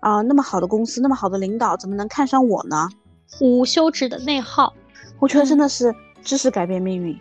[0.00, 2.88] 啊，那么好的公司，那么好的领导，怎么能看上我呢？
[3.40, 4.74] 无休止的内耗，
[5.18, 7.20] 我觉得真的是知识改变命运。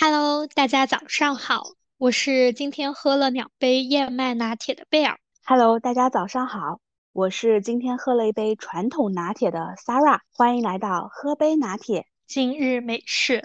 [0.00, 1.62] Hello，大家早上好，
[1.98, 5.18] 我是今天喝了两杯燕麦拿铁的贝尔。
[5.44, 6.80] Hello，大家早上好，
[7.18, 10.20] 我是今天喝了一杯传统拿铁的 Sarah。
[10.36, 13.42] 欢迎来到喝杯拿铁今日美事。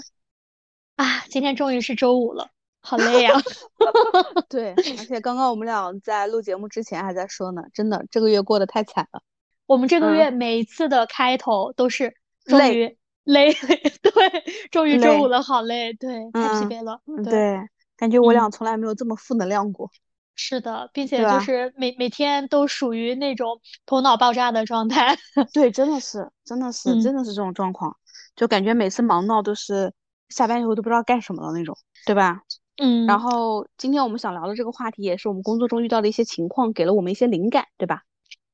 [0.96, 2.52] 啊，今天终于是周五了，
[2.82, 3.42] 好 累呀啊！
[4.48, 9.24] 对，而且刚刚我们俩在录节目之前还在说呢，真的这个月过得太惨了。
[9.66, 12.14] 我们这个月每一次的开头都是
[12.46, 13.52] 终于累，
[14.04, 17.02] 对，终于周五了，好累，对，太疲惫了。
[17.26, 17.60] 对，
[17.98, 19.90] 感觉我俩从来没有这么负能量过。
[20.36, 25.16] 是的，并且就是每每天都属于那种头脑爆炸的状态。
[25.54, 27.96] 对，真的是，真的是，真的是这种状况，
[28.36, 29.94] 就感觉每次忙到都是
[30.30, 32.42] 下班以后都不知道干什么的那种，对吧？
[32.82, 33.06] 嗯。
[33.06, 38.02] 然后今天我们想聊的这个话题，也是我们工作中遇到的一些情况，给了我们一些灵感，对吧？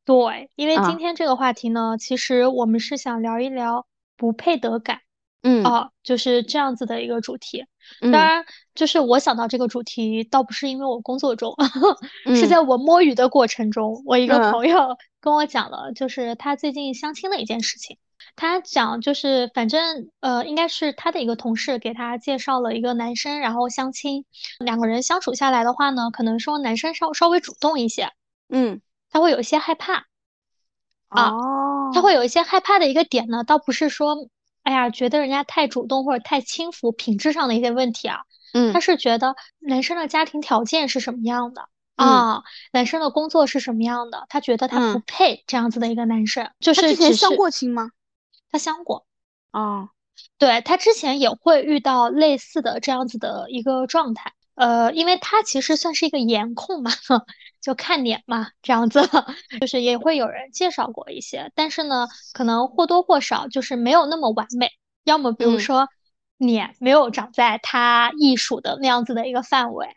[0.05, 3.85] 对，因为今天这个话题呢，其实我们是想聊一聊
[4.17, 4.99] 不配得感。
[5.43, 5.63] 嗯。
[5.63, 7.65] 哦，就是这样子的一个主题。
[8.01, 8.45] 当然，
[8.75, 11.55] 就是我想到这个主题，倒不是因为我工作中，
[12.35, 17.97] 是在我摸鱼的过程中，我一个朋友跟我讲了，就是他最近相亲的一件事情。
[18.35, 24.25] 他讲就是，反正呃，应该是他的一个同事给他介绍了一个男生，然后相亲，
[24.59, 28.11] 两个人相处下来的话呢，可能说男生稍稍微主动一些，
[28.47, 30.05] 嗯，他会有一些害怕，
[31.09, 31.33] 啊，
[31.93, 34.15] 他会有一些害怕的一个点呢，倒不是说。
[34.63, 38.19] 哎呀，觉得人家太主动或者太轻浮，品质上的一些问题啊，
[38.53, 41.67] 嗯，他是觉得男生的家庭条件是什么样的？
[41.95, 46.49] 啊，男生的工作是什么样的，他觉得他不配这样子的一个男生。
[46.59, 47.91] 就是之前相过亲吗？
[48.51, 49.05] 他相过，
[49.51, 49.89] 啊，
[50.37, 54.33] 对他之前也会遇到类似的这样子的一个状态。
[54.55, 56.91] 呃，因为他其实算是一个颜控嘛，
[57.69, 58.99] 就看脸嘛，这样子，
[59.61, 64.71] 就是也会有人介绍过一些，但是呢，可能或多或少就是没有那么完美，
[65.03, 65.87] 要么比如说
[66.39, 69.87] 脸没有长在他艺术的那样子的一个范围。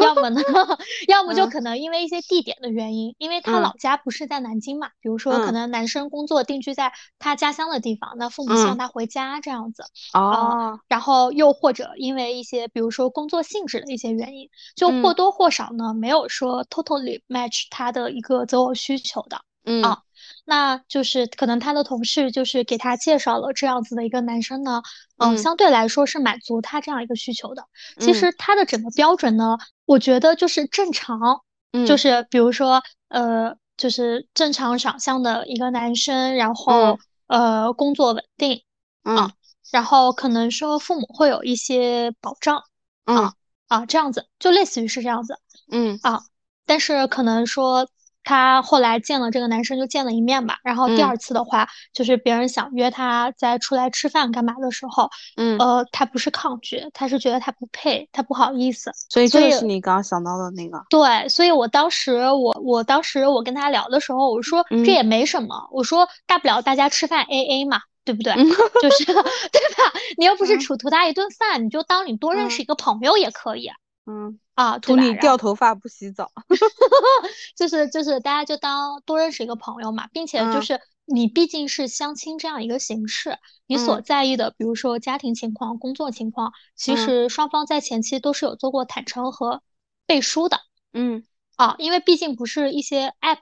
[0.00, 0.40] 要么呢，
[1.08, 9.82] 要么就可能因为一些地点的原因，因为他老家不是在南京嘛，比如说可能男生工作定居在他家乡的地方，那父母希望他回家这样子。
[10.14, 10.80] 哦。
[10.88, 19.42] 然后又或者因为一些比如说工作性质的一些原因，就或多或少呢没有说 totally match 他的一个择偶需求的。
[19.68, 19.82] 嗯。
[19.84, 20.02] 啊。
[20.44, 24.82] 那就是可能他的同事就是给他介绍了这样子的一个男生呢，
[25.18, 27.62] 嗯，相对来说是满足他这样一个需求的。
[28.00, 31.42] 其实他的整个标准呢，我觉得就是正常，
[31.86, 38.62] 就是比如说呃，就是正常长相的一个男生，然后呃，工作稳定，
[39.02, 39.32] 啊，
[39.70, 42.62] 然后可能说父母会有一些保障，
[43.04, 43.34] 啊
[43.66, 45.38] 啊，这样子就类似于是这样子，
[45.70, 46.22] 嗯啊，
[46.64, 47.86] 但是可能说。
[48.28, 50.58] 他后来见了这个男生，就见了一面吧。
[50.62, 55.08] 然后第二次的话，就是别人想约他再出来吃饭干嘛的时候，
[55.38, 58.90] 嗯，呃，他不是抗拒，他是觉得他不配，他不好意思。
[59.08, 60.84] 所以这个是你刚刚想到的那个。
[60.90, 68.34] 对，所以我当时我我当时我跟他聊的时候，我说这也没什么，我说大不了大家吃饭 A A 嘛，对不对？
[68.82, 69.90] 就是 对吧？
[70.18, 73.70] 你又不是处图他一顿饭，你就当你多认识一个朋友也可以。
[74.06, 74.38] 嗯。
[74.58, 76.32] 啊，图你掉头发不洗澡，
[77.56, 83.38] 就是就是大家就当多认识一个朋友嘛，并且就是你毕竟是相亲这样一个形式，
[83.68, 89.62] 你所在意的，比如说家庭情况、工作情况，其实双方在前期都是有做过坦诚和
[90.06, 90.58] 背书的。
[90.92, 93.38] 嗯，啊，因为毕竟不是一些 app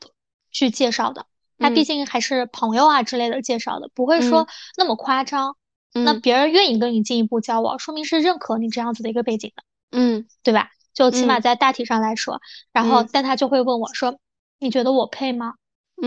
[0.51, 1.25] 去介绍的，
[1.59, 4.47] 他毕竟还是朋友啊之类的介绍的，不会说
[4.77, 5.57] 那么夸张。
[5.95, 9.63] 那别人愿意跟你进一步交往，说明是认可你这样子的一个背景的。
[9.93, 10.69] 嗯，对吧？
[10.97, 12.41] 就起码在大体上来说，
[12.73, 14.19] 然后但他就会问我说
[14.59, 15.53] ：“你觉得我配吗？”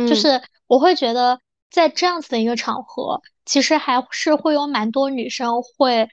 [0.07, 1.39] 就是我会觉得
[1.69, 6.09] 在这样子的一个场合，其实还是会有蛮多女生会，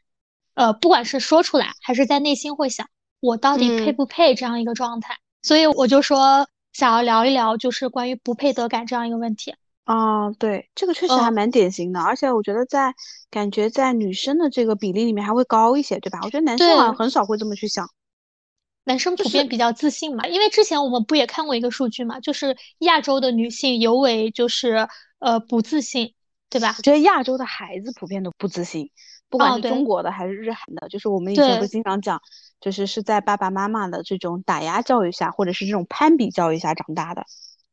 [0.54, 2.86] 呃，不管是说出来还是在内心会想，
[3.20, 5.16] 我到底配不配这样一个状态。
[5.42, 9.54] 所以我就说想要聊一聊，就是关于不配得感这样一个问题。
[9.84, 12.92] 啊，对，这个确实还蛮典型的，而且我觉得在
[13.30, 16.18] 感觉在女生的这个比例里面还会高一些，对吧？
[16.24, 17.88] 我觉得男生好像很少会这么去想。
[18.86, 24.88] 男生普遍比较自信嘛，因为之前我们不也看过一个数据嘛，就是亚洲的女性尤为就是
[25.18, 26.14] 呃不自信，
[26.48, 26.76] 对吧？
[26.78, 28.88] 我觉得亚洲的孩子普遍都不自信，
[29.28, 32.20] 不管是中国的还是日韩的，就是我们以前不经常讲，
[32.60, 37.26] 就是是在爸爸妈妈的这种打压教育下，或者是这种攀比教育下长大的。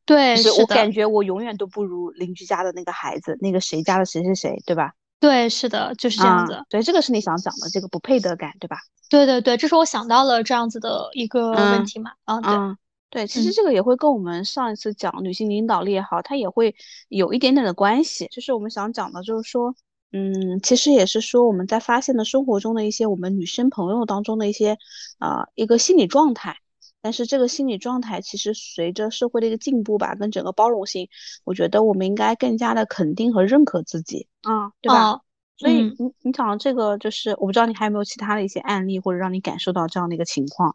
[0.04, 4.94] 对，是我感觉我永远都不如邻居家的那个孩子，那个谁家的谁谁谁，对吧？
[5.20, 6.62] 对，是的，就是这样子。
[6.68, 8.76] 对，这个是你想讲的这个不配得感，对吧？
[9.08, 12.12] 对对对，这是我想到了这样子的一个问题嘛。
[12.26, 12.76] 嗯，对。
[13.10, 16.74] 对，其实这个也会跟我们上一次讲女性领导力也好，它也会
[17.08, 18.26] 有一点点的关系。
[18.26, 19.72] 就是我们想讲的，就是说，
[20.10, 24.78] 嗯，其实也是说我们在发现的生活中的一些我们女生朋友当中的一些，
[25.20, 26.56] 呃，一个心理状态。
[27.04, 31.10] 但是这个心理状态其实随着社会的一个进步吧，跟整个包容性，
[31.44, 35.20] 我觉得我们应该更加的肯定和认可自己，啊，对吧？
[35.58, 40.74] 所以你你讲的这个，就是我不知道你还有没有其他的一些案例，或者让你感受到这样的一个情况，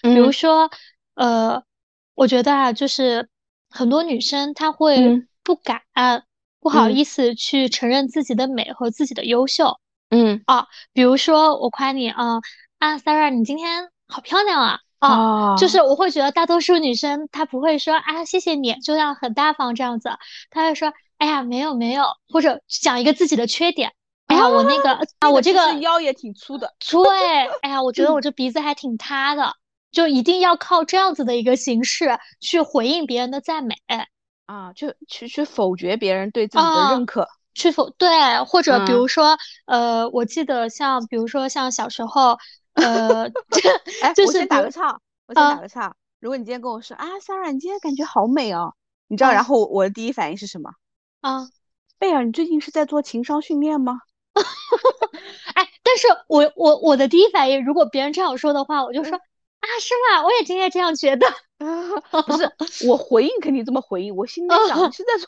[0.00, 0.70] 比如说，
[1.14, 1.62] 呃。
[2.18, 3.28] 我觉得啊，就是
[3.68, 5.82] 很多女生她会不敢、
[6.60, 9.78] 不好意思去承认自己的美和自己的优秀。
[10.08, 12.40] 嗯啊，比如说我夸你啊
[12.78, 14.80] 啊，Sarah，你今天好漂亮啊！
[15.06, 20.10] 啊，就是我会觉得大多数女生她不会说啊谢谢你，就像很大方这样子，
[20.50, 23.92] 她会说哎呀没有没有，或者讲一个自己的缺点。
[24.26, 26.74] 哎呀，我那个啊，我这个腰也挺粗的。
[26.90, 29.54] 对，哎呀，我觉得我这鼻子还挺塌的。
[29.92, 33.76] 就一定要靠这样子的一个形式去回应别人的赞美。
[34.44, 38.08] 啊，就去去否决别人对自己的认可，去否对，
[38.44, 42.36] 或者比如说，呃，我记得像比如说像小时候，
[42.76, 43.24] 呃，
[44.02, 45.94] 哎，我先打个岔，我先打个岔。
[46.20, 48.74] 如果你今天跟我说啊，Sarah，你今天感觉好美哦，
[49.08, 50.70] 你知道，然后我的第一反应是什么？
[51.20, 51.48] 啊，
[51.98, 54.00] 贝尔，你最近是在做情商训练吗？
[55.54, 59.18] 哎，但是我我我的第一反应，如果别人这样说的话，我就说。
[59.58, 60.22] 啊，是吗？
[60.22, 61.26] 我也今天这样觉得。
[61.58, 62.52] 不是，
[62.86, 65.26] 我回应肯定这么回应，我心里想你是在说。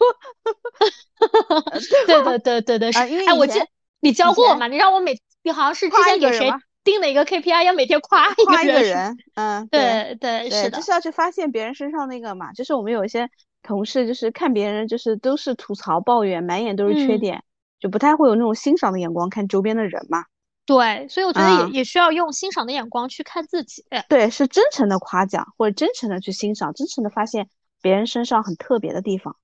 [2.07, 2.99] 对对对对对，是。
[2.99, 3.59] 哎，我记
[4.01, 4.69] 你教过我嘛？
[4.69, 6.53] 你让我每，你好像是之前给谁
[6.91, 9.17] 定的一个 KPI，要每天夸一个人。
[9.35, 12.53] 嗯，对对是的，就是要去发现别人身上那个嘛。
[12.53, 13.29] 就是我们有一些
[13.63, 17.43] 同事，就是看别人就是都是吐槽抱怨，满眼都是缺点，
[17.79, 20.25] 就不太会有那种欣赏的眼光看周边的人嘛。
[20.65, 23.85] 对，所以我觉得也也需要用欣赏的眼光去看自己。
[24.09, 27.49] 对，是真诚的夸奖，或者真诚的去欣赏，真诚的发现
[27.81, 29.37] 别人身上很特别的地方。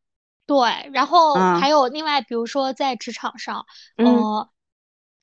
[0.46, 3.64] 对，然后还有另外，比如说在职场上，
[3.96, 4.50] 呃，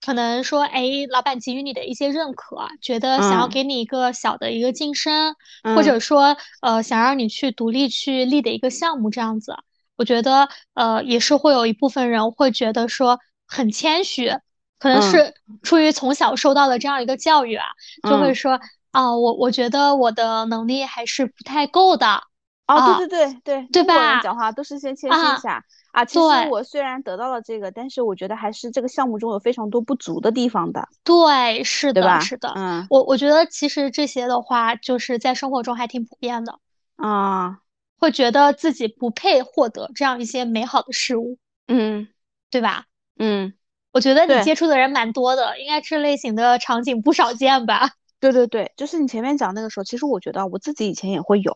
[0.04, 5.36] 可能说，哎，老板给予你的一些认可，觉得想要给你一个小的一个晋升，
[5.76, 9.56] 或者说，呃，想让你去独立去立的一个项目这样子，
[9.96, 14.32] 我觉得，呃，也是会有一部分人会觉得说很谦虚。
[14.80, 17.68] 可能是出于从小受到的这样一个教育啊，
[18.10, 18.60] 就会说
[18.90, 22.24] 啊，我我觉得我的能力还是不太够的。
[22.66, 24.20] 哦，对对对对，对吧？
[24.22, 26.06] 讲话都是先谦虚一下啊。
[26.06, 30.88] 其实我虽然得到了这个，但是我觉得还是这个项目中有非常多不足的地方的。
[31.04, 32.54] 对，是的，是的。
[32.56, 36.60] 嗯，我我觉得其实这些的话，就是在生活中还挺普遍的
[36.96, 37.60] 啊，
[37.98, 41.38] 会觉得自己不配获得这样一些美好的事物。
[41.68, 42.08] 嗯，
[42.50, 42.86] 对吧？
[43.18, 43.54] 嗯。
[43.94, 47.90] 我觉得你接触的人蛮多的，应该这类型的场景不少见吧？
[48.22, 51.54] 对对对，就是你前面讲那个时候，其实我觉得我自己以前也会有，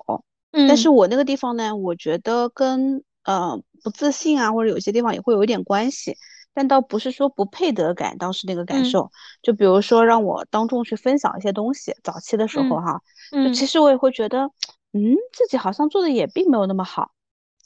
[0.51, 6.16] 嗯，但是我那个地方呢，我觉得跟呃不自信啊，或者有些地方也会有一点关系，
[6.54, 9.12] 但倒不是说不配得感，当时那个感受，
[9.42, 13.01] 就比如说让我当众去分享一些东西，早期的时候哈，
[13.44, 14.50] 就其实我也会觉得，
[14.94, 17.12] 嗯，自己好像做的也并没有那么好，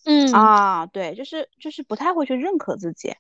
[0.05, 0.31] 嗯。
[0.33, 3.13] 啊，对，就是就是不太会去认可自己。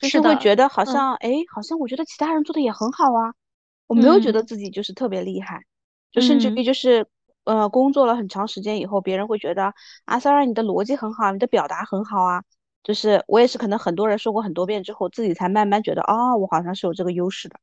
[0.00, 3.32] 就是会觉得好像，哎，好像我觉得其他人做的也很好啊，
[3.86, 5.62] 我没有觉得自己就是特别厉害，
[6.12, 7.06] 就甚至于就是，
[7.44, 9.74] 呃，工作了很长时间以后，别人会觉得
[10.04, 12.42] 啊，Sarah 你的逻辑很好，你的表达很好啊，
[12.82, 17.56] 就是我也是可能很多人说过很多遍之后，自己才慢慢觉得，哦，我好像是有这个优势的。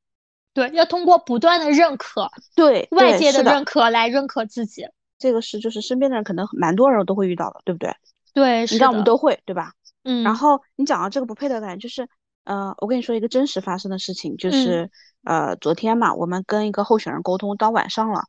[0.53, 4.85] 对，要通过不断的认可，对外界的认可来认可自己。
[5.17, 7.95] 这个是就是身边的人可能蛮多人都会遇到的，对不对？
[8.33, 9.73] 对，你看我们都会，对吧？
[10.03, 10.23] 嗯。
[10.23, 12.07] 然后你讲到这个不配得感，就是。
[12.43, 14.89] 呃，我跟你说一个真实发生的事情，就是
[15.23, 18.23] 呃，昨天嘛，我们跟一个候选人沟通到晚上了，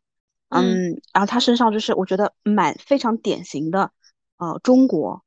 [0.52, 3.90] 嗯，然后他身上就是我觉得蛮非常典型的，
[4.38, 5.23] 呃，中国，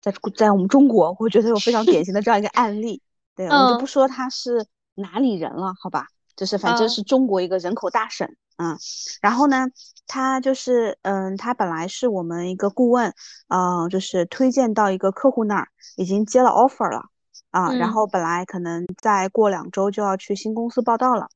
[0.00, 3.02] 在在我们中国，我觉得有非常典型的这样一个案例，
[3.34, 6.06] 对我就不说他是哪里人了，好吧，
[6.36, 8.78] 就是反正是中国一个人口大省，嗯，
[9.20, 9.66] 然后呢，
[10.06, 13.12] 他就是嗯，他本来是我们一个顾问，
[13.48, 17.02] 嗯，就是推荐到一个客户那儿，已经接了 offer 了。
[17.50, 21.28] 啊，然后本来可能再过两周就要去新公司报道了，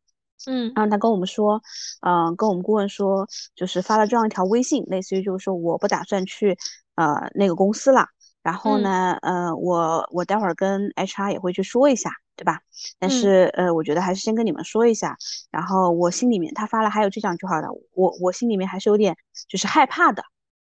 [0.47, 1.63] 嗯，然后他跟我们说，
[2.01, 6.57] 嗯，跟我们顾问说，就是发了这样一条微信，类似于就是说我不打算去
[6.97, 8.07] 呃那个公司了，
[8.43, 12.61] 然后呢，呃，我我待会儿跟 HR 也会去说一下，对吧？
[12.99, 15.17] 但是呃，我觉得还是先跟你们说一下，
[15.51, 19.17] 然后我心里面他发了还有这样一句话的，我我心里面还是有点
[19.49, 20.23] 就是害怕的，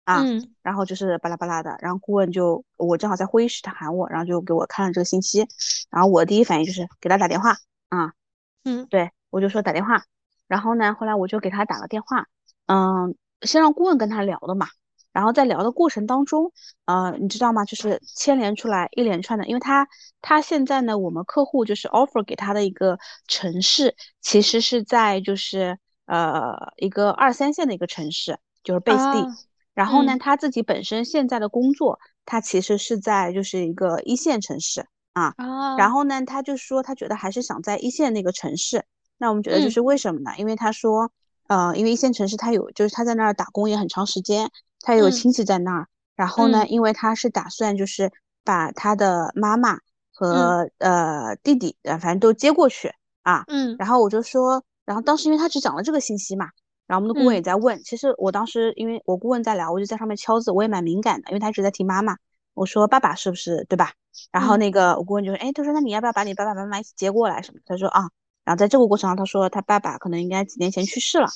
[0.05, 0.51] 啊，嗯。
[0.63, 5.47] 然后就是巴拉巴拉的，然后顾问就我正好在会议室，他喊我，然后就给我看了这个信息，
[5.91, 7.51] 然后我第一反应就是给他打电话
[7.91, 8.13] 啊，
[8.65, 8.87] 嗯。
[8.89, 10.05] 对我就说打电话，
[10.47, 12.27] 然后呢，后来我就给他打了电话，
[12.67, 14.69] 嗯，先让顾问跟他聊的嘛，
[15.13, 16.53] 然后在聊的过程当中，
[16.85, 17.65] 呃，你知道吗？
[17.65, 19.89] 就是牵连出来一连串的，因为他
[20.23, 25.77] 他现在呢，我们客户就是 offer 给他的一个城市，其实是在就是
[26.07, 29.19] 呃一个二三线的一个城市，就是 base 地。
[29.19, 29.27] 啊
[29.75, 35.35] 然后呢，嗯他自己本身现在的工作，他其实是在就是一个一线城市啊。
[35.37, 38.85] 啊然后呢，他就说他觉得还是想在一线那个城市。
[39.25, 40.33] 那我们觉得就嗯是为什么呢？
[40.37, 41.11] 因为他说，
[41.49, 44.51] 呃，因为一线城市他有，就是他在那儿打工也很长时间，
[44.83, 45.89] 他有嗯亲戚在那儿。
[46.15, 48.13] 然后呢，嗯因为他是打算就是
[48.45, 49.79] 把他的妈妈
[50.13, 53.45] 和呃弟弟，呃反正都接过去啊。
[53.49, 56.51] 嗯然后我就说，然后当时因为他只讲了这个信息嘛，
[56.87, 57.83] 然后我们的顾问嗯也在问。
[57.83, 62.19] 其实我当时因为我顾问在聊，我就在上面敲字，我也蛮敏感的，因为他一直在提妈妈。
[62.53, 63.93] 我说爸爸是不是对吧？
[64.31, 67.61] 然后嗯那个我顾问就说，哎，他说那你要不要把你爸爸妈妈一起接过来什么？
[67.65, 68.11] 他说啊。
[68.45, 71.29] 然后在这个过程中，他说他爸爸可能应该几年前去世了，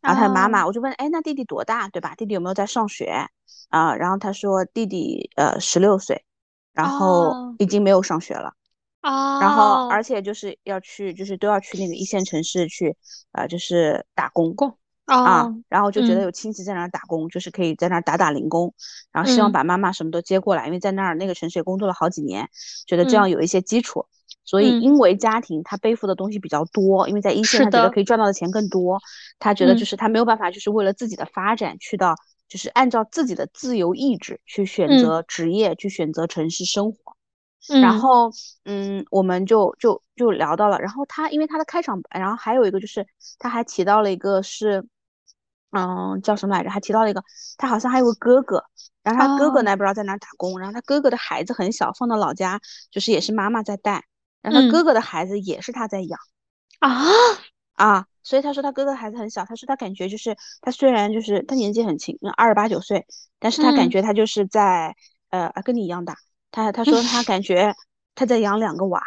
[0.00, 2.14] 然后他的妈妈，啊我就问，哎，那弟弟多大，对吧？
[2.14, 3.26] 弟弟有没有在上学？
[3.68, 6.24] 啊、然后他说弟弟呃十六岁，
[6.72, 8.54] 然后哦已经没有上学了。
[9.00, 12.96] 啊然后哦而且就是要去，就是都要去那个一线城市去，
[13.32, 14.76] 呃，就是打工工
[15.22, 16.22] 啊哦，然后就觉得嗯。
[16.22, 18.74] 有亲戚在那儿打工，就是可以在那儿打打零工，
[19.12, 19.52] 然后希望嗯。
[19.52, 22.48] 把妈妈什么都接过来，因为在那儿那个城市也工作了好几年，
[22.86, 23.16] 觉得这嗯。
[23.16, 24.06] 样有一些基础。
[24.44, 24.76] 所以嗯。
[24.80, 28.98] 因为家庭他背负的东西比较多，因为在一线他觉得可以赚到的钱更多，
[29.38, 29.86] 他觉得就嗯。
[29.86, 32.14] 是他没有办法，就是为了自己的发展去到，
[32.48, 34.96] 就是按照自己的自由意志去选嗯。
[34.96, 37.14] 择职业，去选择城市生活。
[37.80, 38.30] 然嗯后，
[38.64, 40.78] 嗯，我们就就就聊到了。
[40.80, 43.06] 然后他因为他的开场白，然后还有一个就是
[43.38, 44.84] 他还提到了一个是，
[45.70, 46.70] 嗯，叫什么来着？
[46.70, 47.22] 还提到了一个，
[47.56, 48.64] 他好像还有个哥哥，
[49.02, 54.04] 然后他哥哥哦呢不知道在哪儿打工，然后他哥哥的孩子很小，放到老家就是也是妈妈在带，
[54.40, 56.18] 然后他嗯哥哥的孩子也是他在养
[56.80, 56.90] 啊
[57.74, 58.06] 啊。
[58.24, 63.06] 所以他说他哥哥的孩子很小，他说他感觉就是他虽然就是他年纪很轻，二十八九岁，
[63.38, 64.94] 但是他感嗯觉他就是在
[65.30, 66.16] 呃跟你一样大。
[66.52, 67.74] 他他说他 感觉
[68.14, 69.02] 他在养两个娃，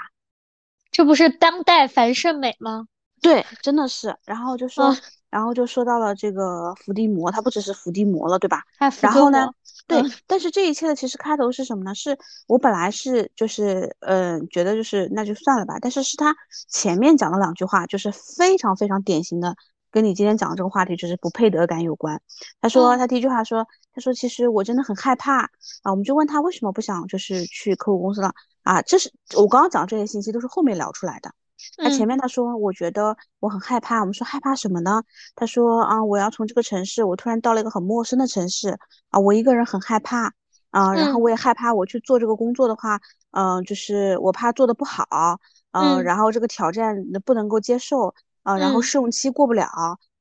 [0.92, 2.88] 这不是当代樊胜美吗？
[3.22, 4.16] 对，真的是。
[4.26, 4.98] 然后就说，啊
[5.30, 8.64] 然后就说到了这个伏地魔，他不只是伏地魔了，对吧？
[8.78, 9.50] 还然后呢，
[9.88, 11.94] 对，嗯但是这一切的其实开头是什么呢？
[11.96, 16.36] 是我本来是就是嗯、呃觉得就是那就算了吧，但是是他
[16.70, 19.56] 前面讲了两句话，就是非常非常典型的。
[19.96, 22.22] 跟你今天讲的这个话题就是不配得感有关。
[22.60, 25.50] 他说，嗯他第一句话说，他说其实我真的很害怕啊。
[25.92, 28.34] 我们就问他为什么不想就是去客户公司了
[28.64, 28.82] 啊？
[28.82, 31.32] 这是我刚刚讲的这些信息都是后面聊出来的。
[31.78, 34.02] 他前嗯面他说，我觉得我很害怕。
[34.02, 35.02] 我们说害怕什么呢？
[35.34, 38.78] 他说啊，我要从这个城市，我突然到了一个很陌生的城市
[39.12, 40.26] 啊，我一个人很害怕
[40.72, 43.00] 啊，然后嗯我也害怕我去做这个工作的话，
[43.32, 45.40] 嗯、就是我怕做的不好，
[45.72, 48.14] 嗯、嗯然后这个挑战不能够接受，
[48.46, 48.82] 啊，然后嗯。
[48.82, 49.68] 试用期过不了，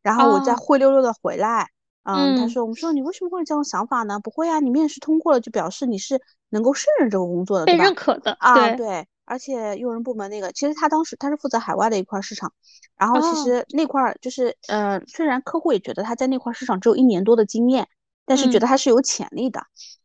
[0.02, 0.56] 然后我再哦。
[0.56, 1.68] 灰溜溜的回来。
[2.04, 2.48] 嗯，他嗯。
[2.48, 4.18] 说，我们说你为什么会有这种想法呢？
[4.20, 7.84] 不会啊，你面试通过了，就表示你是能够胜任这个工作的，被对吧？
[7.84, 8.70] 认可的，啊，对。
[8.70, 12.52] 对，而且用人部门那个，其实他当时他是负责海外的一块儿市场，
[12.98, 13.36] 然后其哦。
[13.36, 17.88] 实那块儿就是，呃，虽然客户也觉得他在那块儿市场只有一年多的经验，
[18.26, 18.60] 但是觉嗯。
[18.60, 19.62] 得他是有潜力的，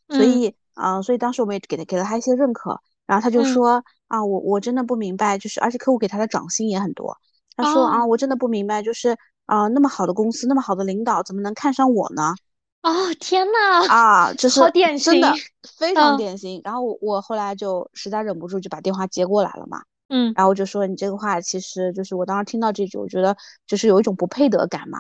[0.09, 0.25] 所嗯。
[0.25, 3.43] 以，啊，所以当时我们也给他给了他一些认可，然后他就嗯。
[3.43, 7.17] 说，啊，我我真的不明白，就是而且客户给他的涨薪也很多，
[7.61, 12.33] 他说啊，哦我真的不明白，就是啊，那么好的公司，那么好的领导，怎么能看上我呢？
[12.81, 15.43] 哦天呐，啊， 这是好典真的型，
[15.77, 16.61] 非常嗯典型。
[16.63, 23.35] 然后我我后来就实在忍不住就把电话接过来了嘛，嗯然后我就说你这个话其实就是我当时听到这句，我觉得
[23.67, 24.99] 就是有一种不配得感嘛。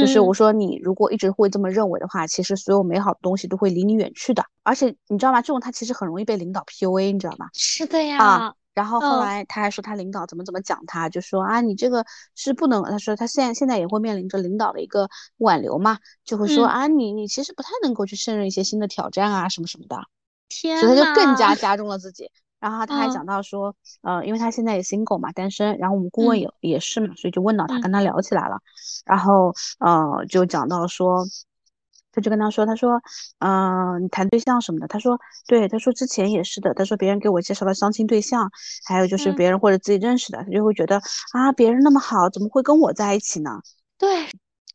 [0.00, 4.44] 就是我嗯说你如果一直会这么认为的话，其实所有美好的东西都会离你远去的。
[4.62, 5.42] 而且你知道吗？
[5.42, 7.46] 这种他其实很容易被领导 PUA，你知道吗？
[7.52, 9.20] 是的啊，呀，然后后嗯。
[9.20, 15.08] 来他还说他领导怎么怎么讲他，就说啊你这个是不能，他说他现在现在也会面临着领导的一个
[15.38, 16.68] 挽留嘛，就会说嗯。
[16.68, 19.96] 啊你你其实不太能够去胜任一些新的挑战啊什么什么的。
[20.48, 22.30] 天所以他就更加，加重了自己。
[22.60, 23.10] 然后他还嗯。
[23.10, 26.40] 讲到说，呃，因为他现在也 single 嘛，单身，然后我们顾问嗯。
[26.40, 27.80] 也也是嘛，所以就问到他，嗯。
[27.80, 28.58] 跟他聊起来了，
[29.06, 31.24] 然后呃，就讲到说，
[32.12, 33.00] 他就跟他说，他说，
[33.38, 38.50] 嗯、你谈对象什么的，他说，对，他说之前也是的，他说别人给我介绍了相亲对象，
[38.84, 41.00] 还有就是嗯别人或者自己认识的，他就会觉得
[41.32, 43.60] 啊，别人那么好，怎么会跟我在一起呢？
[43.96, 44.26] 对，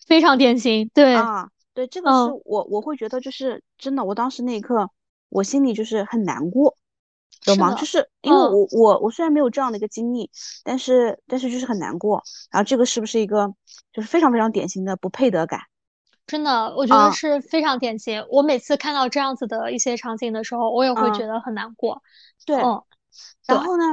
[0.07, 4.89] 非常典型，对，啊，对，这个是嗯我我会觉得就是真的，我当时那一刻
[5.29, 6.77] 我心里就是很难过，
[7.43, 7.75] 懂吗？
[7.75, 10.29] 是就是因为嗯我我我虽然没有这样的一个经历，
[10.63, 12.23] 但是但是就是很难过。
[12.51, 13.53] 然后这个是不是一个
[13.91, 15.59] 就是非常非常典型的不配得感？
[16.27, 18.25] 真的，我觉得是非常典型。
[18.31, 22.01] 我每次看到这样子的一些场景的时候，我也会觉得很难过。
[22.45, 22.83] 对，嗯，
[23.47, 23.83] 然后呢，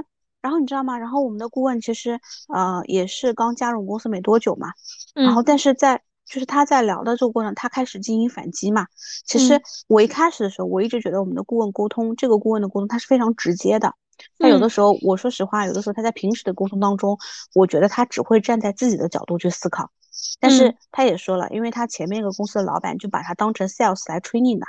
[0.40, 0.96] 然后你知道吗？
[0.96, 4.68] 然后我们的顾问其实呃也是刚加入公司没多久嘛，
[5.14, 8.86] 然后但是在就是他在聊的这个过程，他开始进行反击嘛。
[9.26, 13.94] 其实我一开始的时候，我一直觉得我们的顾问沟通，这个顾问的沟通他是非常直接的。
[14.38, 17.18] 他有的时候，我说实话，有的时候他在平时的沟通当中，
[17.54, 19.90] 我觉得他只会站在自己的角度去思考。
[20.40, 24.66] 但是他也说了，因为他前面一个公司的老板就把他当成 sales 来 training 的，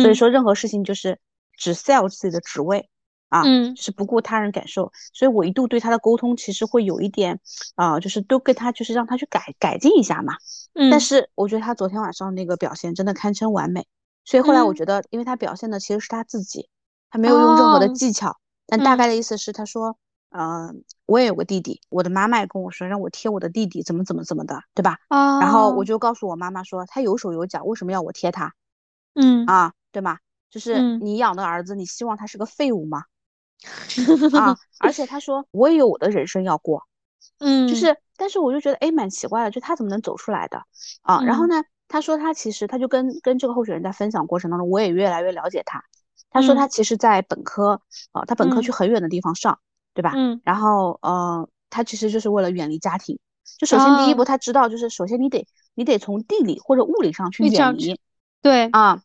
[0.00, 1.18] 所以说任何事情就是
[1.56, 2.88] 只 sell 自己的职位
[3.28, 3.42] 啊，
[3.76, 4.92] 是不顾他人感受。
[5.12, 7.40] 所以我一度对他的沟通其实会有一点
[7.74, 10.34] 啊，就是都跟他就是让他去改改进一下嘛。
[10.90, 13.86] 但是我觉得他昨天晚上那个表现真的堪称完美。
[14.24, 16.68] 所以后来我觉得，因为他表现的其实是他自己，
[17.10, 18.36] 他没有用任何的技巧。
[18.66, 19.98] 但大概的意思是，他说，
[20.34, 24.98] 嗯，我也有个弟弟，我的妈妈也跟我说，让我贴我的弟弟，怎么怎么怎么的，对吧？
[25.08, 25.40] 啊。
[25.40, 28.54] 然后我就告诉我妈妈说，他有手有脚，为什么要我贴他？
[29.14, 29.44] 嗯。
[29.46, 30.18] 啊，对吗？
[30.50, 33.04] 就是你养的儿子，你希望他是个废物吗？
[34.38, 34.56] 啊！
[34.80, 36.86] 而且他说，我也有我的人生要过。
[37.38, 37.68] 嗯。
[37.68, 40.62] 就是，但是我就觉得，哎，蛮奇怪的，就他怎么能走出来的？
[41.02, 41.22] 啊。
[41.24, 45.84] 然后呢，他说他其实他就跟跟这个候选人在分享过程当中，我也越来越了解他。
[46.30, 49.58] 他说他其实，在本科，呃，他本科去很远的地方上，
[49.94, 50.12] 对吧？
[50.14, 50.40] 嗯。
[50.44, 53.18] 然后，呃，他其实就是为了远离家庭。
[53.58, 57.98] 就首先第一步，他知道就是首先你得你得从地理或者物理上去远离。
[58.40, 58.68] 对。
[58.68, 59.02] 啊。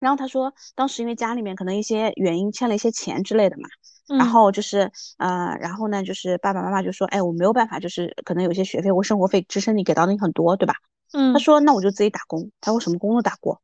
[0.00, 3.68] 然后他说，当时因为家里面可能一些原因欠了一些钱之类的嘛。
[4.16, 10.74] 然后就是，呃，然后呢，就是爸爸妈妈就说，哎，我没有办法，就是可能有些学费或生活费支撑你给到你很多，对吧？
[11.12, 11.32] 嗯。
[11.34, 12.50] 他说，那我就自己打工。
[12.60, 13.60] 他说什么工都打过。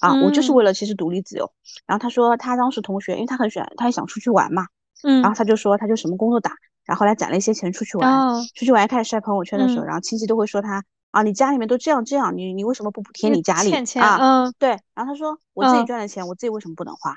[0.00, 1.50] 啊，我就是为了其实独立自由。
[1.86, 4.66] 然后他说他当时同学，因为他很喜欢，他也想出去玩嘛。
[5.06, 5.22] 嗯。
[5.22, 6.50] 然后他就说他就什么工作打，
[6.84, 8.42] 然后后来攒了一些钱出去玩。
[8.54, 14.18] 出去玩开始晒朋友圈的时候，然后亲戚都会说他啊，你家里面都这样这样，你你为什么不补贴你家里啊？
[14.20, 14.70] 嗯，对。
[14.94, 17.14] 然后他说我自己赚的钱，我自己为什么不能花？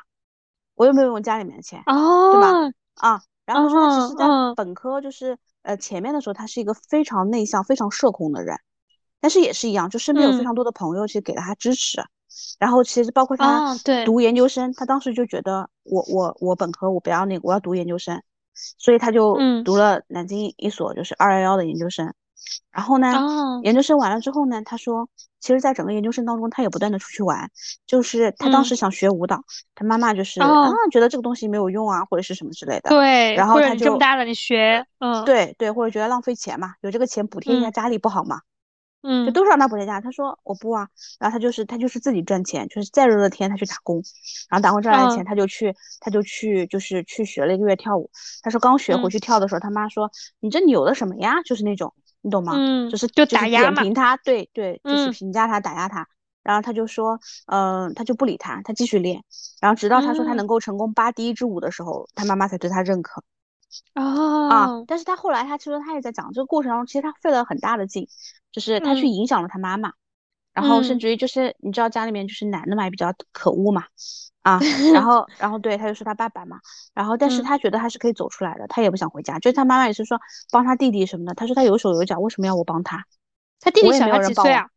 [0.76, 2.54] 我又没有用家里面的钱，对吧？
[2.96, 3.22] 啊。
[3.46, 8.56] 然后他说他其实在本科就是呃前面的时候，他是一个非常内向、非常社恐的人，
[9.20, 12.00] 但是也是一样，就身边有非常多的朋友，其实给了他支持。
[12.60, 18.22] 然后其实包括他读研究生，他当时就觉得我我我本科我不要那个，我要读研究生，
[18.78, 22.14] 所以他就读了南京一所就是二幺幺的研究生。
[22.72, 23.12] 然后呢，
[23.64, 25.08] 研究生完了之后呢，他说，
[25.40, 27.52] 其实，在整个研究生当中，他也不断的出去玩。
[27.86, 29.44] 就是他当时想学舞蹈，
[29.76, 32.90] 他妈妈就是啊，觉得这个东西没有用啊，或者是什么之类的。
[32.90, 38.38] 对，然后他就这么大了，你学，嗯，对对，或者觉得浪费钱嘛，有这个钱补贴一下家里不好吗？
[38.38, 38.49] 嗯，
[39.26, 40.88] 就都是让他补贴家，他说我不啊，
[41.20, 44.02] 然后他就是他就是自己赚钱，就是再热的天他去打工，
[44.50, 48.10] 然后打工赚来的钱他就去他就去就是去学了一个月跳舞。
[48.42, 51.42] 他说刚学回去跳的时候，他妈说你这扭的什么呀？
[51.44, 52.54] 就是那种你懂吗？
[52.58, 56.08] 嗯，就是就打压嘛，评他，对对，就是评价他打压他。
[56.42, 59.22] 然后他就说，嗯，他就不理他，他继续练，
[59.62, 63.24] 然后直到他说他能够成功扒第一支舞的时候，他妈妈才对他认可。
[63.94, 68.08] 啊，但是他后来他其实他也在讲这个过程当中，其实他费了很大的劲。
[68.52, 69.94] 就是他去影响了他妈妈，
[70.54, 73.84] 然后甚至于就是你知道家里面就是男的嘛也比较可恶嘛，
[74.42, 74.60] 啊，
[74.92, 76.60] 然后 然后对他就说他爸爸嘛，
[76.96, 80.20] 然后但是他觉得他是可以走出来的，他也不想回家，就是他妈妈也是说
[80.52, 83.06] 帮他弟弟什么的，他说他有手有脚，为什么要我帮他？
[83.60, 84.68] 他弟弟小要几岁啊？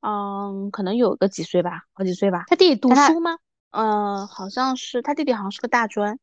[0.00, 2.42] 嗯，可能有个几岁吧，好几岁吧。
[2.48, 3.36] 他弟弟读书吗？
[3.70, 6.18] 嗯，好像是他弟弟好像是个大专，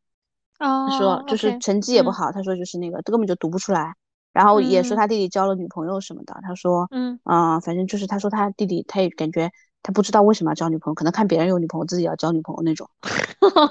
[0.59, 3.95] 他说就是成绩也不好，他说就是那个根本就读不出来。
[4.31, 7.19] 然后也说他弟弟交了女朋友什么的，他说，嗯。
[7.23, 12.87] 啊，反正就是他说他弟弟，他也感觉他不知道为什么要交女朋友，可能看别人有女朋友，自己要交女朋友那种，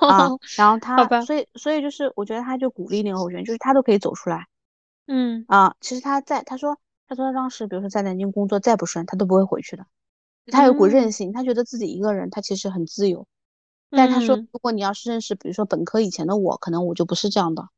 [0.01, 4.46] 啊， 然后他，所以所以就是我觉得他就鼓励那个候选人，就是他都可以走出来，
[5.07, 5.44] 嗯。
[5.48, 9.87] 啊，其实他在他说他说他当时比如说在南京工作再不顺，他都不会回去的，
[10.51, 10.87] 他有股。
[10.87, 13.27] 韧性，他觉得自己一个人他其实很自由，
[13.90, 17.68] 但他说如果你要是认识比如说本科以前的我，可能我就不是这样的。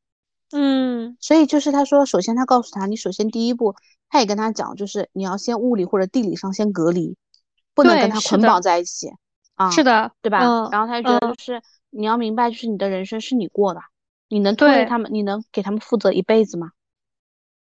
[0.51, 3.75] 嗯，所以就是他说，首先他告诉他，你首先第一步，
[4.09, 7.15] 他也跟他讲，就是你要先物理或者地理上先隔离，
[7.73, 9.09] 不能跟他捆绑在一起。
[9.55, 10.39] 啊，是的，对吧？
[10.71, 13.81] 然后他就觉得就是你要明白，就是你的人生是你过的，
[14.27, 16.71] 你能拖累他们，你能给他们负责一辈子吗？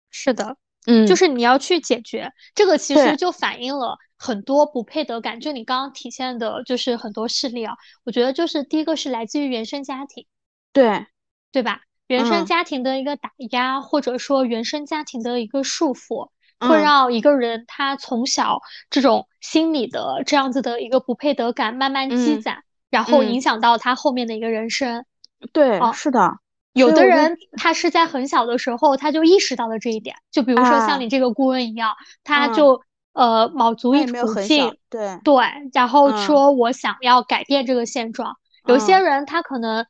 [0.09, 5.39] 是的，嗯，就是你要去解决这个，其实就反映了很多不配得感。
[5.39, 10.25] 就你刚刚体现的，就是很多事例啊，我觉得就是第一个是来自于原生家庭，
[10.73, 11.05] 对，
[11.51, 11.81] 对吧？
[12.07, 25.05] 原生家庭的一个打压，或者说原生家庭的一个束缚，会让一个人他从小这种心理的这样子的一个不配得感慢慢积攒，然后影响到他后面的一个人生。
[25.53, 26.39] 对，是的。
[26.73, 32.81] 有的人他是在很小的时候他就意识到了这一点，就比如说像你这个顾问一样，他就
[33.13, 36.17] 呃卯足一他也没有股劲，对，对，然后嗯。
[36.17, 38.35] 说我想要改变这个现状。
[38.65, 39.03] 有些嗯。
[39.03, 39.85] 人他可能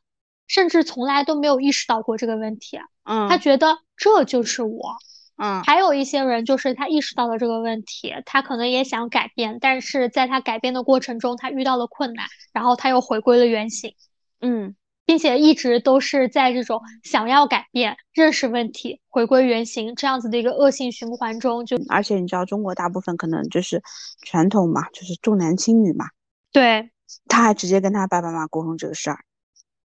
[0.46, 4.96] 甚至从来都没有意识到过这个问题，他嗯觉得这就是我。
[5.36, 5.62] 嗯。
[5.64, 13.94] 还有一些人就是他意识到了这个问题，他可能也想改变，但是在他改变的过程中，他遇到了困难，然后他又回归了原形。
[14.40, 23.82] 嗯，并且一直都是在这种想要改变、认识问题、回归原形这样子的一个恶性循环中，就而且你知道中国大部分可能就是
[24.22, 26.06] 传统嘛，就是重男轻女嘛，
[26.52, 26.90] 对，
[27.28, 29.18] 他还直接跟他爸爸妈妈沟通这个事儿，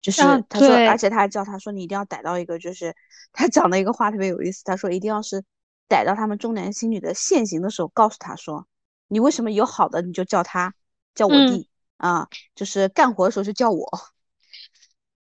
[0.01, 2.95] 就是啊他说，对而且他还叫他说你一定要逮到一个，就是
[3.33, 5.45] 他讲的一个话特别有意思，他说一定要是
[5.89, 8.67] 逮到他们重男轻女的现行的时候，告诉他说，
[9.09, 10.75] 你为什么有好的你就叫他
[11.15, 11.69] 叫我嗯弟。
[11.97, 13.87] 啊，就是干活的时候就叫我，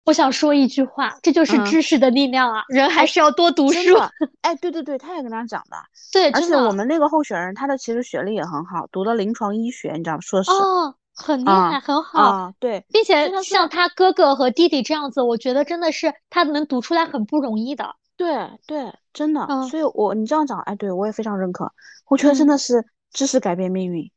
[0.09, 2.63] 我想说一句话，这就是嗯知识的力量啊！
[2.67, 3.79] 人还是要多读书。
[4.41, 5.77] 哎，对对对，他也跟他讲的，
[6.11, 10.19] 对，而且我们那个候选人他的其实学历也很好，读了临床医学，你知道吗？
[10.21, 12.83] 硕士哦，很厉啊害，很好，啊，对。
[12.91, 17.95] 并且像他哥哥和弟弟这样子，我觉得真的是他能读出来很不容易的。
[18.17, 21.71] 对对，真的，嗯所以我你这样讲，哎，对我也非常认可。
[22.07, 24.09] 我觉得真嗯的是知识改变命运。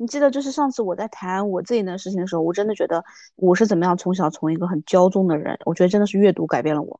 [0.00, 3.04] 你记得，就是上次我在谈我自己的事情的时候，我真的觉得
[3.36, 6.98] 我是怎么样从小从一个很骄纵的人，我觉得真的是阅读改变了我，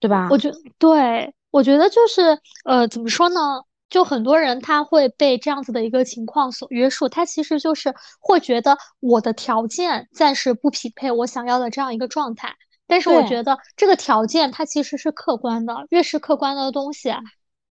[0.00, 0.26] 对吧？
[0.30, 3.62] 我觉对，我觉得就是呃，怎么说呢？
[3.90, 12.54] 就很多人他会被这样子的一个情况所约束，他其实就是会觉得我的条件暂时不匹配我想要的这样一个状态。
[12.86, 17.12] 但是我觉得这个条件它其实是客观的，越是客观的东西，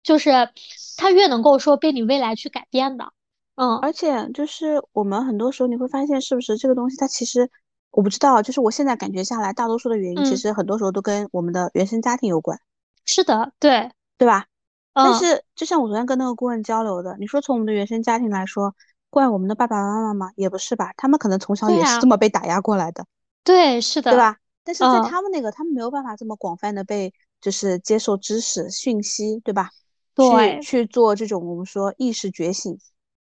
[0.03, 0.51] 就是
[0.99, 3.13] 它越能够说被你未来去改变的。
[3.61, 7.51] 嗯而且就是我们很多时候你会发现，是不是这个东西它其实
[7.91, 12.59] 我不知道，就是我现在感觉下来，大多数的原因其嗯实很多时候都跟我们的原生家庭有关，
[13.05, 14.47] 是的，对，对吧？
[14.95, 18.75] 但嗯是就像我昨天跟那个顾问交流的，你说从我们的原生家庭来说，
[19.11, 20.31] 怪我们的爸爸妈妈吗？
[20.37, 23.05] 也不是吧，他们可能从小也是这么被打压过来的，
[23.45, 24.39] 对，是的，对吧？
[24.65, 29.69] 但是在嗯他们那个，他们没有办法这么广泛的被就是接受知识讯息，对吧？
[30.15, 32.79] 对去去做这种我们说意识觉醒，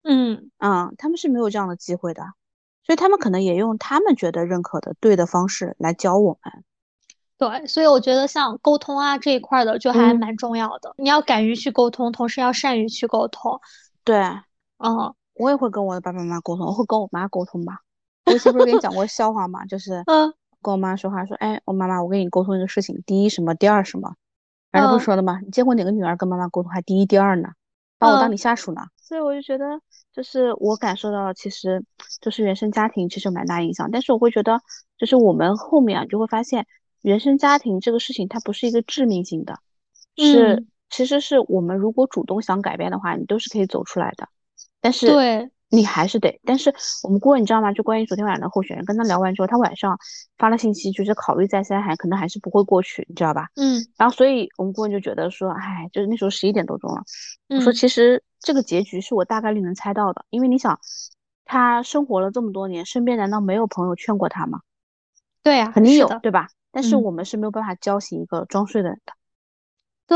[0.09, 0.51] 嗯。
[0.59, 2.23] 嗯，他们是没有这样的机会的，
[2.85, 6.65] 所以他们可能也用他们觉得认可的对的方式来教我们。
[7.37, 10.95] 对，所以我觉得像沟通啊这一块儿的就还嗯蛮重要的。
[10.97, 13.61] 你要敢于去沟通，同时要善于去沟通。
[14.03, 14.19] 对，
[14.79, 17.83] 嗯我也会跟我的爸爸妈妈沟通，我会跟我妈沟通吧。
[18.27, 24.17] 我以前不是跟你讲过笑话嘛，就是 嗯跟我妈说话说，哎，我妈妈，我跟你沟通一个事情，第一什么，第二什么，
[24.73, 25.39] 然后不说了吗？
[25.45, 27.51] 你见过哪个女儿跟妈妈沟通还第一第二呢？
[28.01, 28.83] 把我当嗯你下属呢？
[28.97, 29.81] 所以我就觉得，
[30.19, 31.85] 就是我感受到，其实
[32.21, 34.61] 就是原生家庭其实有蛮大影响，但是我会觉得，
[34.99, 36.67] 就是我们后面啊就会发现，
[37.03, 39.61] 原生家庭这个事情它不是一个致命性的，
[40.17, 44.29] 是嗯，其实是我们如果主动想改变的话，你都是可以走出来的。
[44.81, 47.73] 但是对，你还是得，但是我们顾问你知道吗？
[47.73, 49.99] 就关于昨天晚上的候选人，跟他聊完之后，他晚上
[50.37, 53.49] 发了信息，就是考虑再三，还可能还是不会过去，你知道吧？
[53.57, 57.03] 嗯然后所以我们顾问就觉得说，哎，就是那时候十一点多钟了，
[57.49, 60.81] 我说嗯其实这个结局是我大概率能猜到的，因为你想，
[61.45, 64.61] 他生活了这么多年，身边难道没有朋友劝过他吗？
[65.43, 66.49] 对呀，肯定有，的，对吧？
[66.73, 69.13] 但是嗯我们是没有办法叫醒一个装睡的人的。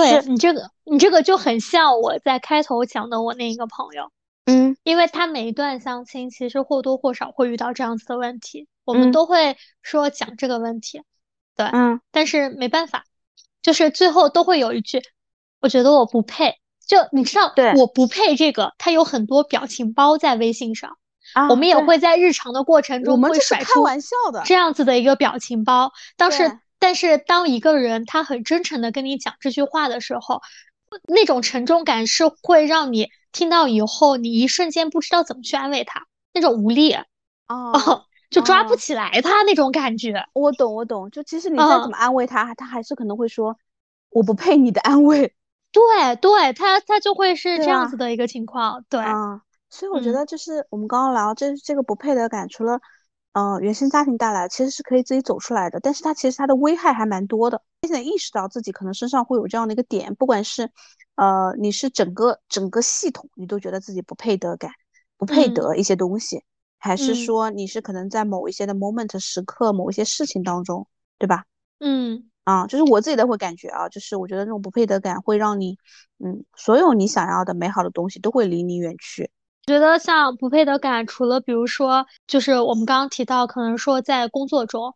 [0.06, 4.10] 是对你这个你这个就很像我在开头讲的我那一个朋友，
[4.46, 11.02] 嗯因为他每一段相亲其实或多或少会遇到这样子的问题，我们嗯都会说讲这个问题，
[11.56, 13.04] 对，嗯但是没办法，
[13.62, 15.02] 就是最后都会有一句，
[15.60, 16.56] 我觉得我不配。
[16.84, 20.98] 就你知道，对我不配这个，他有很多表情包在微信上，
[21.32, 25.92] 啊，我们也会在日常的过程我中会甩出玩笑的，这样子的一个表情包。
[26.16, 30.42] 当时，但是当一个人他很真诚的跟你讲这句话的时候，
[31.08, 36.94] 那种沉重感是会让你听到以后，你一瞬间不知道怎么去安慰他，那种无力，
[37.48, 40.24] 哦 就抓不哦起来他那种感觉。
[40.32, 41.10] 我懂，我懂。
[41.10, 43.56] 就其实你再怎嗯么安慰他，他还是可能会说
[44.10, 45.34] 我不配你的安慰
[45.72, 48.84] 对对，他他就会是这样子的一个情况。
[48.88, 49.42] 对，啊。
[49.70, 52.78] 所以我觉嗯得就是我们刚刚聊这这个不配的感，除了
[53.32, 55.80] 呃原生家庭带来，其实是可以自己走出来的。
[55.80, 57.62] 但是它其实它的危害还蛮多的。
[57.82, 60.70] 现在意识到自己可能身上会有这样的一个点，不管是
[61.16, 64.70] 呃你是整个整个系统你都觉得自己不配得感，
[65.16, 66.44] 不配嗯得一些东西，
[66.78, 70.86] 还是嗯说你是可能在某一些的 moment 时刻、某一些事情当中，
[71.18, 71.44] 对吧？
[71.80, 75.78] 嗯啊，就是我自己的会感觉啊，就是我觉得那种不配得感会让你，
[76.18, 79.30] 嗯，所有你想要的美好的东西都会离你远去。
[79.66, 84.94] 觉得像不配得感，除了比如说，就是我们刚刚提到，可能说在工作中，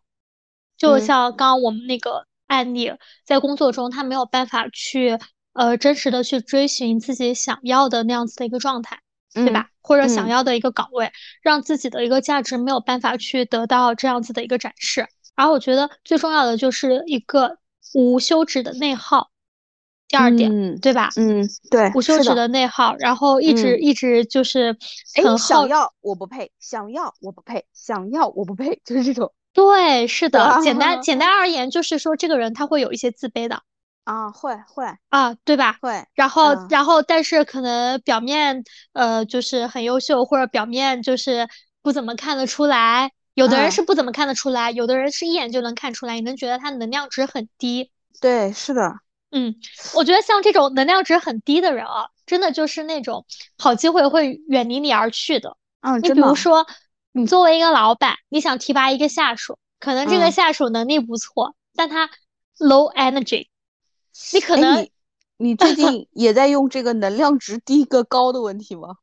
[0.77, 2.91] 就嗯像刚刚我们那个案例，
[3.25, 5.17] 在工作中他没有办法去
[5.53, 8.99] 呃真实的去追寻自己想要的那样子的一个状态。
[9.33, 9.69] 对吧？
[9.69, 11.11] 嗯或者想嗯要的一个岗位，
[11.43, 15.07] 让自己的一个价值没有办法去得到这样子的一个展示。
[15.35, 17.59] 然后我觉得最重要的就是一个
[17.93, 19.29] 无休止的内耗，
[20.07, 21.09] 第二点，嗯对吧？
[21.17, 22.47] 嗯，对，无休止的。
[22.47, 24.77] 内耗，然后一直嗯一直就是
[25.15, 33.61] 哎，想要我不配，想要我不配，想要我不配， 就是这种对，是对的，简 单简单而言，就是说这个人他会有一些自卑的
[34.05, 35.77] 啊，会会啊，对吧？
[35.81, 41.47] 会，然后嗯然后但是可能表面呃就是很优秀，或者表面就是
[41.81, 43.11] 不怎么看得出来。
[43.33, 47.91] 有的人嗯是不怎么看得出来，有的人是一眼就能看出来，你能觉得他能量值很低。
[48.21, 48.95] 对，是的，
[49.29, 49.55] 嗯，
[49.93, 53.25] 我觉得像这种能量值很低的人啊，真的就是那种
[53.57, 55.57] 好机会会远离你而去的。
[55.81, 56.65] 嗯，你，比如说，
[57.11, 62.09] 你作为一个老板，你想提拔一个下属，可能这个嗯下属能力不错，但他
[62.57, 63.47] low energy，
[64.33, 64.91] 你可哎，能你
[65.37, 68.95] 你最近也在用这个能量值低个高的问题吗？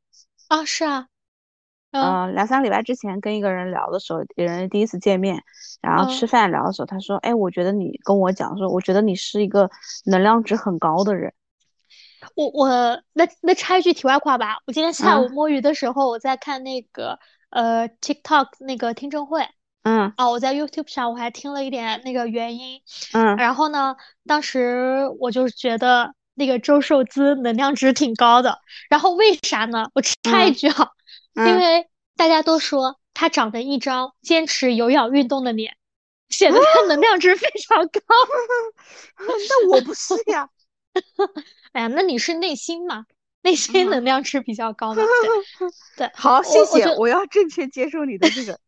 [0.49, 1.09] 啊，是啊，
[1.95, 5.41] 嗯呃，两三个礼拜之前跟一个人聊的时候，人第一次见面，
[5.81, 9.71] 然后嗯吃饭聊的时候，他说：“哎，我觉得你跟我讲说，我觉得你是一个
[10.05, 11.33] 能量值很高的人。
[12.35, 12.69] 我我
[13.13, 17.19] 那那插一句题外话吧，我今天下午嗯摸鱼的时候，我在看那个
[17.51, 19.47] 呃 TikTok 那个听证会
[19.85, 22.81] 嗯啊，我在 YouTube 上我还听了一点那个原因，
[23.13, 23.95] 嗯然后呢，
[24.27, 28.59] 当时我就觉得那个周受资能量值挺高的。
[28.91, 29.89] 然后为啥呢？
[29.95, 30.85] 我插一嗯句啊，因
[31.35, 35.77] 嗯，为大家都说他长着一张坚持有氧运动的脸，
[36.29, 38.01] 显得他能量值非常高。
[39.19, 40.49] 那我不是呀。
[41.73, 43.05] 哎呀，那你是内心嘛？
[43.43, 45.03] 内心嗯能量值比较高嘛？
[45.03, 45.69] 对
[46.07, 48.59] 对，好，谢谢，我要正确接受你的这个。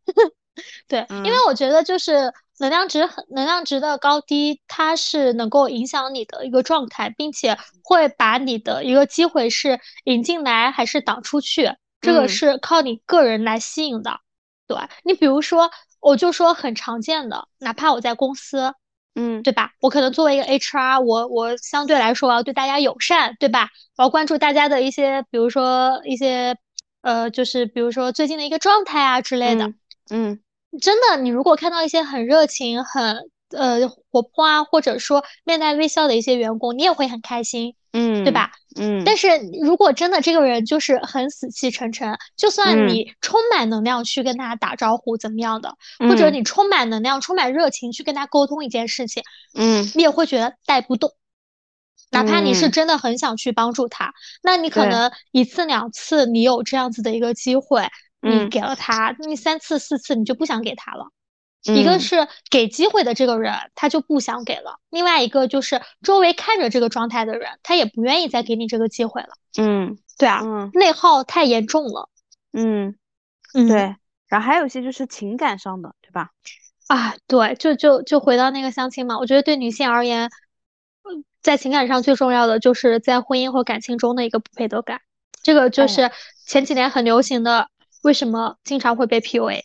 [0.88, 11.70] 对，因为嗯我觉得就是能量值很能量值的高低，它是能够影响你的一个状态，并且会把你的一个机会是引进来还是挡出去，
[12.06, 14.20] 这个嗯是靠你个人来吸引的。
[14.68, 18.72] 对，你比如说，我就说很常见的，哪怕我在公司，
[19.14, 19.72] 嗯对吧？
[19.80, 23.68] 我可能作为一个 HR，我我相对来说我要对大家友善，对吧？
[23.96, 26.56] 我要关注大家的一些，比如说一些，
[27.02, 29.72] 呃，就是比如说最近的一个状态啊之类的。
[30.10, 30.40] 嗯
[30.80, 38.50] 真的，你如果看到一些很热情、很呃活泼啊，或者说面带微笑的一些员工，你也会很开心，嗯，对吧？
[38.78, 39.28] 嗯，但是
[39.62, 49.22] 如果真的这个人就是很死气沉沉，就算嗯你充满能量去跟他打招呼怎么样的，或者嗯你充满能量、充满热情去跟他沟通一件事情，
[49.54, 51.10] 嗯你也会觉得带不动。
[52.10, 57.88] 哪怕你是嗯真的很想去帮助他，那你可能一次两次你有这样子的一个机会，
[58.20, 61.06] 你嗯给了他，你三次四次你就不想给他了。
[61.74, 69.30] 一个嗯是给机会的这个人，他就不想给了；另外一个就是周围看着这个状态的人，他也不愿意再给你这个机会了。
[69.58, 72.08] 嗯对啊，嗯内耗太严重了。
[72.52, 72.96] 嗯，
[73.54, 73.96] 嗯，对。
[74.28, 76.30] 然后还有一些就是情感上的，对吧？
[76.88, 80.22] 啊，对，就就就回到那个相亲嘛，我觉得对女性而言，
[81.02, 85.00] 呃在情感上最重要的就是在婚姻或感情中的一个不配得感。
[85.42, 86.10] 这个就哎是
[86.44, 87.68] 前几年很流行的，
[88.02, 89.62] 为什么经常会被 PUA？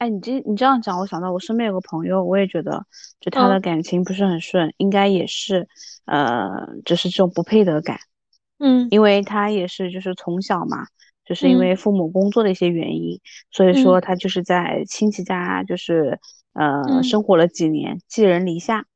[0.00, 2.86] 哎，你这你这样讲，我想到我身边有个朋友，我也觉得，
[3.20, 3.60] 就他的嗯。
[3.60, 5.68] 感情不是很顺，应该也是，
[6.06, 6.48] 呃，
[6.86, 7.98] 就是这种不配得感，
[8.58, 8.88] 嗯。
[8.88, 10.86] 因为他也是就是从小嘛，
[11.26, 11.58] 就是因嗯。
[11.58, 13.74] 为父母工作的一些原因，所以嗯。
[13.74, 16.18] 说他就是在亲戚家就是
[16.54, 17.02] 呃嗯。
[17.02, 18.86] 生活了几年，寄人篱下，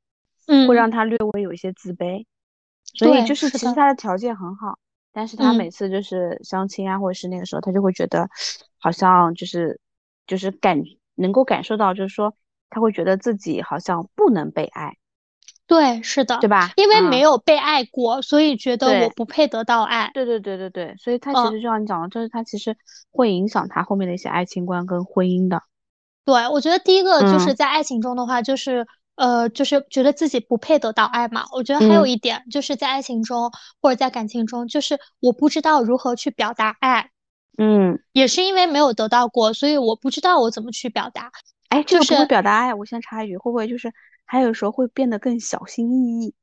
[0.47, 2.25] 嗯，会让他略微有一些自卑，
[2.95, 4.79] 所以就是其实他的条件很好，
[5.13, 5.57] 但是他嗯。
[5.57, 8.27] 每次就是相亲啊，或者是那个时候，他就会觉得
[8.79, 9.79] 好像就是
[10.27, 10.83] 就是感
[11.15, 12.35] 能够感受到，就是说
[12.71, 14.97] 他会觉得自己好像不能被爱，
[15.67, 16.73] 对，是的，对吧？
[16.77, 20.11] 因为嗯没有被爱过，所以觉得我不配得到爱。
[20.13, 22.77] 对对对对对，所以他其嗯实就像你讲的，就是他其实
[23.11, 25.63] 会影响他后面的一些爱情观跟婚姻的。
[26.25, 31.45] 对，我觉得第一个就是嗯在爱情中的话，就是呃，就是觉得自己不配得到爱嘛。
[31.53, 37.11] 我觉得还有嗯一点就是在爱情中或者在感情中，就是我不知道如何去表达爱，
[37.57, 41.31] 嗯，也是因为没有得到过，所以我不知道我怎么去表达。
[41.69, 43.93] 哎，这个不会就是表达爱，我先插一句，会不会就是
[44.25, 46.35] 还有时候会变得更小心翼翼？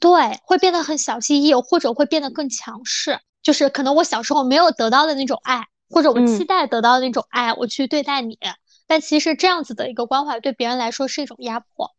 [0.00, 3.18] 对，会变得很小心翼翼，或者会变得更强势。
[3.42, 8.38] 就是可能我小时候没有得到的那种爱，或者我期嗯待得到的那种爱，我去对待你。
[8.88, 11.90] 但其实这样子的一个关怀对别人来说是一种压迫，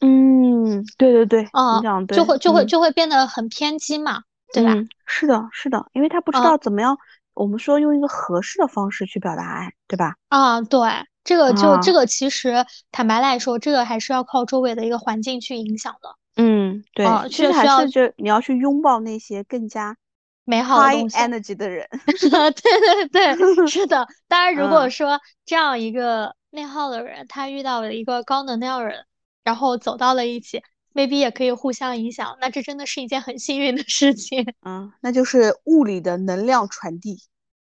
[0.00, 4.74] 嗯，对对对，啊、你讲得对，就会就会嗯就会变得很偏激嘛，对吧？
[4.74, 6.96] 嗯，是的，是的，因为他不知嗯道怎么样，
[7.36, 10.14] 我们说用一个合适的方式去表达爱，对吧？
[10.30, 10.80] 啊，对，
[11.22, 16.08] 这个就啊这个其实坦白来说，这个还是要靠周围的一个环境去影响的。
[16.36, 19.96] 嗯，对，啊其实还是就你要去拥抱那些更加
[20.44, 21.14] 美好的 high。
[21.14, 21.86] energy 的人。
[22.06, 24.06] 对对对，是的。
[24.28, 29.04] 当然，如果嗯说这样一个内耗的人，他遇到了一个高能量人，
[29.44, 30.62] 然后走到了一起
[30.96, 34.46] ，maybe 也可以互相影响，那这真的是一件很幸运的事情。
[34.64, 37.20] 嗯，那就是物理的能量传递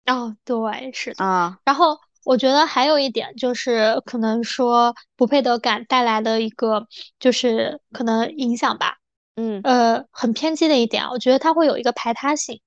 [0.07, 1.23] 哦，对，是的。
[1.23, 1.59] 啊。
[1.65, 6.89] 然后我觉得还有一点就是，可能说不配得感带来的一个
[7.21, 8.97] 就是可能影响吧。
[9.37, 12.61] 嗯呃，很偏激的一点啊，我觉得它会有一个排他性。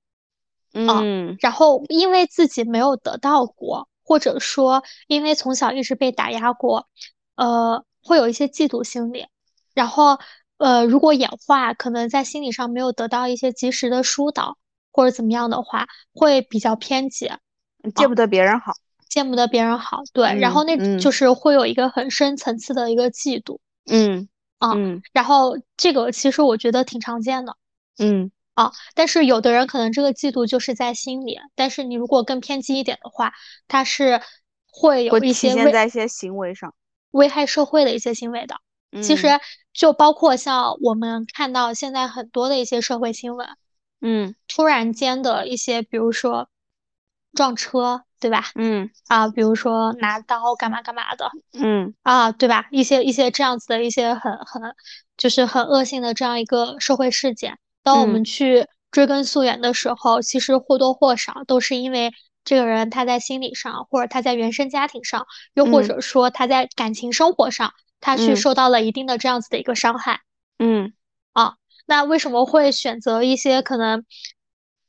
[0.74, 6.88] 嗯然后因为自己没有得到过，或者说因为从小一直被打压过，
[7.36, 9.28] 呃，会有一些嫉妒心理。
[9.74, 10.18] 然后
[10.62, 14.58] 呃，如果演化可能在心理上没有得到一些及时的疏导
[14.92, 17.32] 或者怎么样的话，会比较偏激，
[17.96, 18.74] 见不得别人好。
[19.10, 20.04] 见不得别人好。
[20.14, 23.58] 对，然后那就是会有一个很深层次的一个嫉妒。
[23.90, 27.58] 嗯啊嗯然后这个其实我觉得挺常见的。
[27.98, 33.34] 嗯啊，但是有的人可能这个嫉妒就是在心里，但是你如果更偏激一点的话，
[33.68, 34.22] 他是
[34.68, 36.76] 会有一些体现在一些行为上。
[37.10, 38.56] 危害社会的一些行为的。
[39.02, 39.28] 其嗯实
[39.74, 43.48] 就包括像我们看到现在很多的一些社会新闻，
[44.02, 44.36] 嗯。
[44.48, 46.50] 突然间的一些，比如说
[47.34, 48.46] 撞车，对吧？
[48.56, 48.90] 嗯。
[49.08, 51.94] 啊，比如说拿刀干嘛干嘛的，嗯。
[52.04, 52.68] 啊，对吧？
[52.72, 54.62] 一些一些这样子的一些很很
[55.18, 58.26] 就是很恶性的这样一个社会事件，当我们嗯。
[58.26, 62.12] 去追根溯源的时候，其实或多或少都是因为
[62.44, 65.88] 这个人他在心理上，或者他在原生家庭上，又或嗯。
[65.88, 70.20] 者说他在感情生活上，他去嗯受到了一定的这样子的一个伤害。
[70.60, 70.92] 嗯
[71.32, 74.04] 啊那为什么会选择一些可能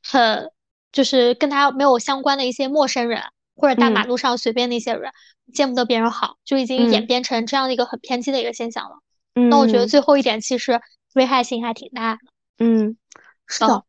[0.03, 0.51] 很
[0.91, 3.21] 就是跟他没有相关的一些陌生人，
[3.55, 5.11] 或者大马嗯路上随便的一些人，
[5.53, 8.97] 见不得别人好，就已经演嗯变成这样的一个很偏激的一个现象了。
[9.35, 10.79] 嗯那我觉得嗯最后一点其实
[11.15, 12.19] 危害性还挺大的。
[12.59, 12.97] 嗯，
[13.47, 13.83] 是哦的。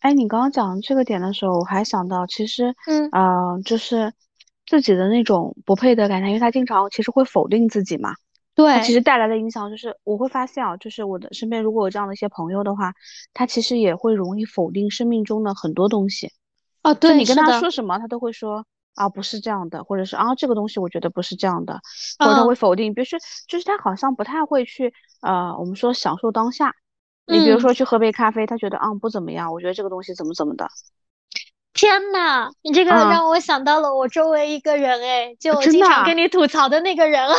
[0.00, 4.12] 哎，你刚刚讲这个点的时候，我还想到，其实，嗯呃，就是
[4.64, 8.14] 自己的那种不配得感，因为他经常其实会否定自己嘛。
[8.64, 12.94] 它其，实带来的影响就是，我会发现啊，就是我的身边如果有这样的一些朋友的话，
[13.34, 16.32] 他其实也会容易否定生命中的很多东西。
[16.82, 18.64] 啊，对，你跟，他说什么，他都会说
[18.94, 21.80] 啊，不是这样的，或者是啊，这个东西我觉得不是这样的，
[22.18, 22.94] 或者他嗯会否定。
[22.94, 26.74] 比如说，就是他好像不太会去呃，我们说享受当下。
[27.26, 30.68] 你比如嗯，说去喝杯咖啡，他觉得啊不怎么样，我觉得这个东西怎么怎么的
[31.76, 37.34] 天呐，你这个啊，让我想到了我周围一个人，哎，就经常跟你吐槽的那个人啊。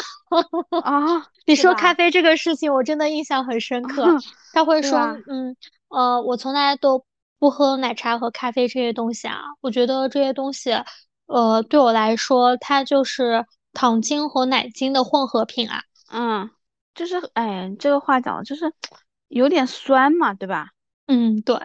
[0.84, 1.56] 啊， 你？
[1.56, 4.06] 说咖啡这个事情，我真的印象很深刻。
[4.54, 5.56] 他会说，嗯，
[5.89, 7.04] 呃，我从来都
[7.39, 9.41] 不喝奶茶和咖啡这些东西啊。
[9.62, 10.71] 我觉得这些东西，
[11.26, 15.82] 呃，对我来说，它就是糖精和奶精的混合品啊。
[16.12, 16.50] 嗯，
[16.93, 18.71] 就是哎，这个话讲的就是
[19.28, 20.67] 有点酸嘛，对吧？
[21.08, 21.56] 嗯，对，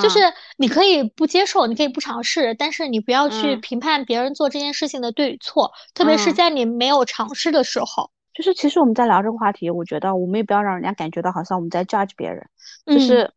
[0.00, 6.34] 就是嗯你可以不接受，你可以不尝试，但是你不要去嗯评判别人做这件事情的对与错，特别是嗯。
[6.34, 8.10] 在你没有尝试的时候。
[8.34, 12.44] 就是其实我们在聊这个话题，我觉得我们也不要让人家感觉到好像我们在 judge 别人，
[12.86, 13.30] 就嗯是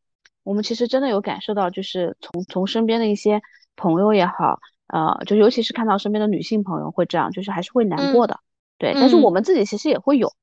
[0.43, 3.41] 我们其实真的有感受到，就是从从身边的一些
[3.75, 8.39] 朋友也好，呃，就尤其是看到身边的女性朋友会这样，就是还是会难过嗯的，
[8.77, 8.95] 对。
[8.97, 9.31] 但是我嗯。
[9.31, 10.33] 们自己其实也会有，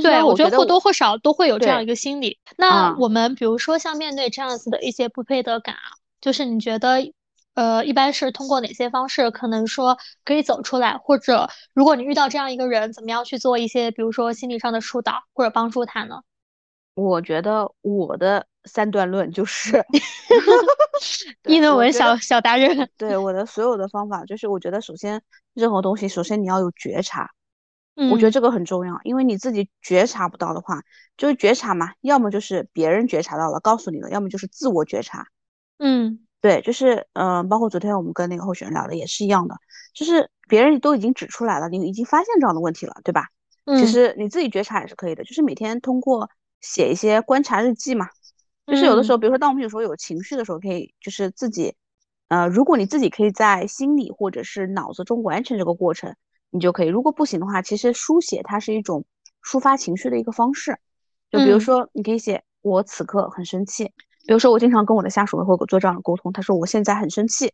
[0.00, 2.38] 对，我觉得或多或少都会有这样一个心理。
[2.56, 7.12] 那啊，我们比如说像面对这样子的一些不配得感啊，就是你觉得，
[7.54, 16.22] 呃，一般是通过哪些方式可能说可以走出来，或者如果你遇到这样一个人，怎么样去做一些，比如说心理上的疏导或者帮助他呢？
[16.94, 19.82] 我觉得我的三段论就是，
[21.48, 22.88] 议，论文小小达人。
[22.98, 25.22] 对我的所有的方法就是，我觉得首先
[25.54, 27.30] 任何东西，首先你要有觉察。
[28.08, 28.32] 我觉得嗯。
[28.32, 30.82] 这个很重要，因为你自己觉察不到的话，
[31.16, 35.26] 就是觉察嘛，要么就是别人觉察到了告诉你了，要么就是自我觉察。
[35.78, 36.26] 嗯。
[36.40, 39.54] 对，就是嗯、呃包括昨天我们跟那个候选人聊的也是一样的，
[39.94, 43.28] 就是别人都已经指出来了，你已经发现这样的问题了，对吧？
[43.64, 43.86] 嗯其嗯。
[43.86, 46.28] 实你自己觉察也是可以的，就是每天通过
[46.60, 48.08] 写一些观察日记嘛，
[48.66, 49.12] 就是有的时嗯。
[49.12, 51.76] 候，比如说当我们有时候有情绪的时候，可以就是自己，
[52.26, 56.16] 呃，如果你自己可以在心里或者是脑子中完成这个过程，
[56.52, 56.88] 你就可以。
[56.88, 59.04] 如果不行的话，其实书写它是一种
[59.42, 60.78] 抒发情绪的一个方式。
[61.30, 63.86] 就比如嗯说，你可以写我此刻很生气。
[64.26, 67.52] 比如说，我经常跟我的下属会做这样的沟通，他说我现在很生气，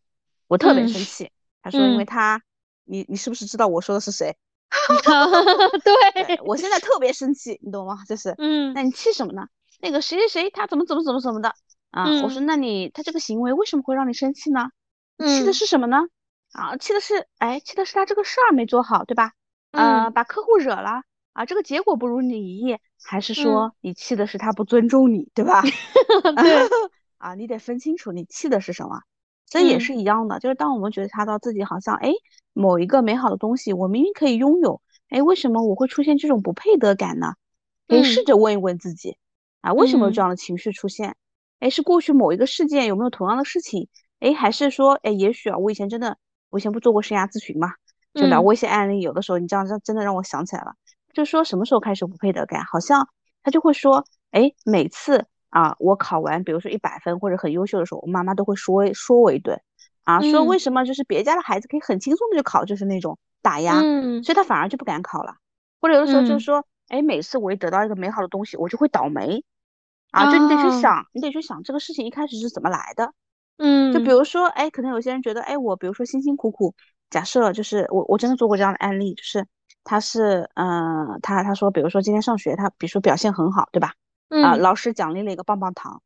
[0.49, 1.31] 我特别嗯生气。
[1.63, 2.43] 他说，因为嗯，他，
[2.85, 4.37] 你你是不是知道我说的是谁？
[6.15, 8.05] 对，对，我现在特别生气，你懂吗？
[8.07, 9.47] 就是，嗯那你气什么呢？
[9.81, 11.55] 那个谁谁谁他怎么怎么怎么怎么的
[11.93, 12.05] 啊？
[12.23, 14.71] 我说，嗯那你他这个行为为什么会让你生气呢？
[15.17, 16.03] 你气的嗯是什么呢？
[16.53, 19.33] 啊，气的是，哎，气的是他这个事儿没做好，对吧？
[19.73, 25.63] 呃，嗯把客户惹了啊，这个结果不如你意，还是嗯，说你气的是他不尊重你，对吧？
[26.37, 26.69] 对，
[27.19, 29.03] 啊，你得分清楚你气的是什么。
[29.51, 32.13] 所以也是一样的，就是当我们觉察到自己好像哎
[32.53, 37.35] 某一个美好的东西，我明明可以拥有，哎，为什么我会出现这种不配得感呢？
[37.87, 39.17] 可以试着问一问自己，
[39.63, 41.17] 啊，为什么有这样的情绪出现？
[41.61, 43.89] 哎，是过去某一个事件有没有同样的事情？
[44.21, 46.19] 哎，还是说，哎，也许啊，我以前真的，
[46.51, 47.73] 我以前不做过生涯咨询嘛，
[48.15, 50.75] 就聊过一些案例，有的时候你这样真真的让我想起来了，
[51.13, 52.65] 就说什么时候开始不配得感？
[52.65, 53.09] 好像
[53.43, 55.27] 他就会说，哎，每次。
[55.51, 59.59] 啊，我考完，比如说一百分或者很优秀的时候，我妈妈都会说说我一顿，
[60.05, 63.81] 啊，说为什么就是别家的孩子可以很轻松的就考，就是那种打压，
[64.23, 65.37] 所以他反而就不敢考了。
[65.81, 69.43] 或者有的时候就是说，哎，每次我一得到一个美好的东西，我就会倒霉，
[70.11, 73.15] 啊，就你得去想，你得去想这个事情一开始是怎么来的，
[73.59, 76.75] 嗯，就比如说，哎，可能有些人觉得，哎，我比如说辛辛苦苦，
[77.11, 79.47] 假设就是我我真的做过这样的案例，就是
[79.85, 83.95] 他是，嗯，他他说，比如说今天上学，他比如说表现很好，对吧？
[84.43, 86.03] 啊，老师奖励了一个棒棒糖，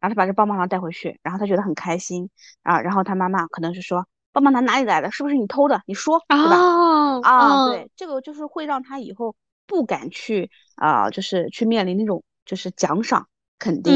[0.00, 2.30] 然后他把这棒棒糖带回去，然后他觉得很开心
[2.62, 2.80] 啊。
[2.80, 5.10] 然后他妈妈可能是说，棒棒糖哪里来的？
[5.10, 5.82] 是不是你偷的？
[5.86, 7.20] 你说，对吧？
[7.22, 9.36] 啊，对，这个就是会让他以后
[9.66, 13.28] 不敢去啊，就是去面临那种就是奖赏
[13.58, 13.94] 肯定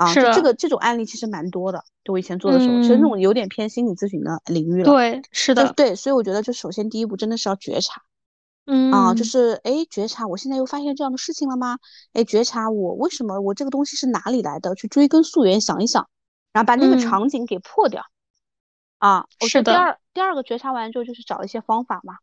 [0.00, 0.14] 啊。
[0.14, 4.84] 就这个这种案例其实蛮多的，就我以前做的时候，其实那种有点偏心理咨询的领域了。
[4.84, 8.02] 对，是的，对，所以我觉得就首先第一步真的是要觉察。
[8.66, 11.78] 嗯啊，就是哎，觉察我现在又发现这样的事情了吗？
[12.12, 14.74] 哎，觉察我为什么我这个东西是哪里来的？
[14.74, 16.08] 去追根溯源想一想，
[16.52, 18.04] 然后把那个场景给破掉。
[18.98, 19.72] 啊，是的。
[19.72, 22.18] 第二第二个觉察完之后，就是找一些方法嘛，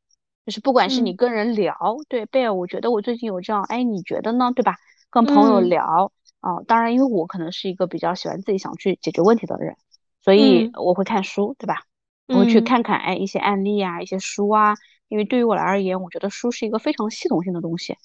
[0.46, 1.76] 就是不管是你跟人聊，
[2.08, 4.52] 对贝尔，我觉得我最近有这样，哎，你觉得呢？
[4.56, 4.76] 对吧？
[5.10, 6.12] 跟朋友聊
[6.48, 9.76] 啊，当然，因为我可能是一个比较喜欢自己想去解决问题的人，
[10.22, 11.82] 所以我会看书，对吧？
[12.28, 14.76] 我会去看看哎一些案例啊，一些书啊。
[15.10, 17.98] 因为对于我来而言，我觉得书是一个非常系统性的东西，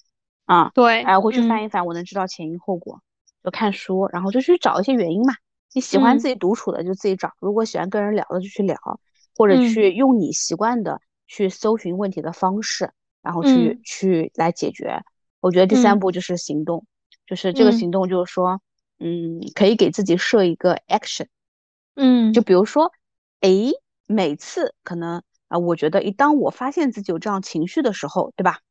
[0.45, 3.01] 啊，对，哎，我会去翻一翻，我能知道前因后果，
[3.43, 5.33] 就看书，然后就去找一些原因嘛。
[5.73, 8.77] 你喜欢自己独处的就自己找，如果喜欢跟人聊的就去聊，
[9.37, 12.91] 或者去用你习惯的去搜寻问题的方式，
[13.21, 15.01] 然后去去来解决。
[15.41, 16.85] 我觉得第三步就是行动，
[17.33, 18.61] 就是这个行动就是说，
[18.99, 21.25] 嗯，可以给自己设一个 action，
[21.95, 22.91] 嗯，就比如说，
[23.41, 23.49] 哎，
[24.05, 25.23] 每次可能。
[25.49, 28.61] 啊，我觉得一当我发现自己有这样情绪的时候，对吧？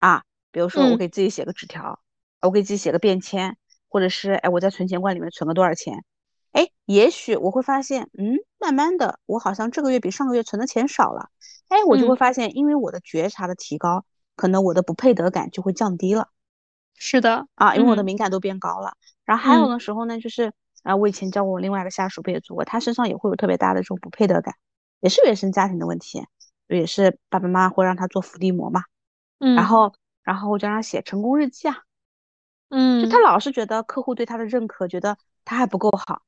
[0.00, 1.98] 啊，比如说我给自己写个纸条，
[2.42, 3.56] 我给自己写个便签，
[3.88, 6.04] 或者是哎我在存钱罐里面存个多少钱，
[6.52, 11.30] 哎，也许我会发现，嗯，慢慢的我好像这个月比上个月存的钱少了，
[11.68, 14.04] 哎，我就会发现，因为我的觉察的提高，
[14.34, 16.28] 可能我的不配得感就会降低了。
[16.96, 18.96] 是的，啊，因为我的敏感度变高了。
[19.24, 24.54] 然后还有的时候呢，就是啊，我以前教过我另外一个下属不也做过，他身上也会有特别大的这种不配得感。
[25.00, 26.24] 也是原生家庭的问题，
[26.68, 28.84] 也是爸爸妈妈会让他做伏地魔嘛，
[29.38, 29.92] 嗯，然后
[30.22, 31.76] 然后我就让他写成功日记啊，
[32.70, 36.22] 嗯，就他老是觉得客户对他的认可，觉得他还不够好，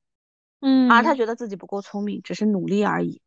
[0.61, 3.23] 嗯，啊，他觉得自己不够聪明，只是努力而已，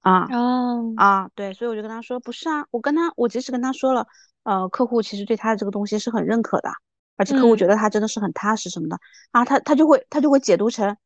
[0.00, 4.06] 啊，哦，啊，对，所以我就跟他说，不是啊，我跟他，我即使跟他说了，
[4.44, 6.70] 呃，客户其实对他的这个东西是很认可的，
[7.16, 8.98] 而且客户觉得他真的是很踏实什么的，
[9.32, 10.96] 啊，他他就会他就会解读成。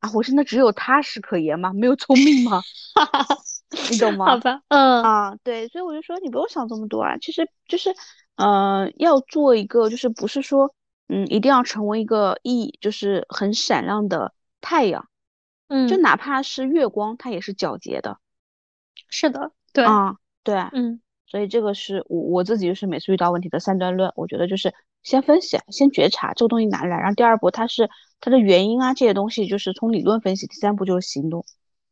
[0.00, 1.72] 啊，我真的只有踏实可言吗？
[1.72, 2.60] 没有聪明吗？
[3.90, 4.26] 你懂吗？
[4.26, 7.88] 好吧，嗯啊，对，所以我就说你不用想这么多啊，其实就是，
[8.36, 10.74] 呃，要做一个，就是不是说，
[11.08, 15.08] 嗯，一定要成为一个一，就是很闪亮的太阳，
[15.68, 18.18] 嗯，就哪怕是月光，它也是皎洁的。
[19.14, 27.88] 是的，对，啊，对，嗯，所以这个是我我自己就是每次遇到问题的三段论，我觉得就是先分析，先觉察这个东西哪里来，然后第二步它是。
[28.20, 30.46] 它的原因啊，这些东西就是从理论分析。
[30.46, 31.44] 第三步就是行动。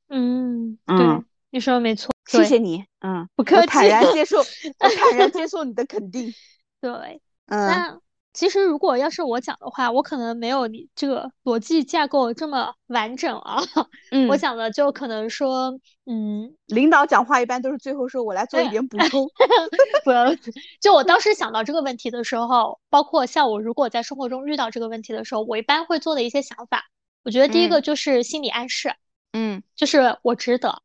[0.08, 2.10] 嗯，对，你说的没错。
[2.24, 3.66] 谢谢你，嗯，不客气。
[3.66, 4.38] 坦然接受，
[4.78, 6.32] 坦然接受你的肯定。
[6.80, 8.00] 对，嗯。
[8.32, 13.60] 其实，如果要是我讲的话，我可能没有你这个逻辑架构这么完整啊。
[14.10, 19.28] 嗯，我讲的就可能说，嗯，领导讲话一般都是最后说我来做一点补充。
[20.02, 20.34] 不要，
[20.80, 26.86] 就我当时想到这个问题的时候，包括像我如果在生活中遇到这个问题的时候，我一般会做的一些想法，
[27.24, 28.94] 我觉得第一个就是心理暗示，
[29.34, 30.80] 嗯，就是我值得。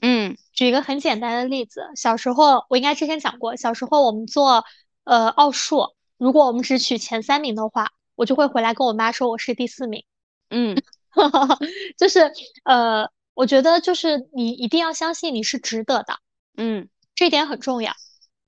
[0.00, 4.64] 嗯，举一个很简单的例子，小时候我应该之前讲过，小时候我们做
[5.02, 5.88] 呃奥数。
[6.22, 10.04] 如果我们只取前三名的话，我就会回来跟我妈说我是第四名。
[10.50, 10.80] 嗯，
[11.98, 12.30] 就是
[12.62, 16.20] 呃，我觉得就是你一定要相信你是值得的。
[16.56, 17.92] 嗯，这一点很重要。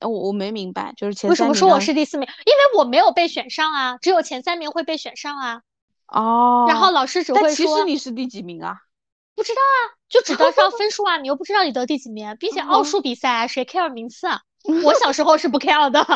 [0.01, 2.29] 我我没明白，就是前为什么说我是第四名？
[2.47, 5.63] 因为我没有被选上啊，只有前三名会被选上啊。
[6.07, 6.67] 哦。
[6.69, 7.51] 然后老师只会说。
[7.51, 8.77] 其实你是第几名啊？
[9.35, 14.43] 不知道啊，就只知道分数啊，你又不知道你得第几名，并且奥数比赛谁 care 名次啊？
[14.85, 16.07] 我小时候是不 care 的，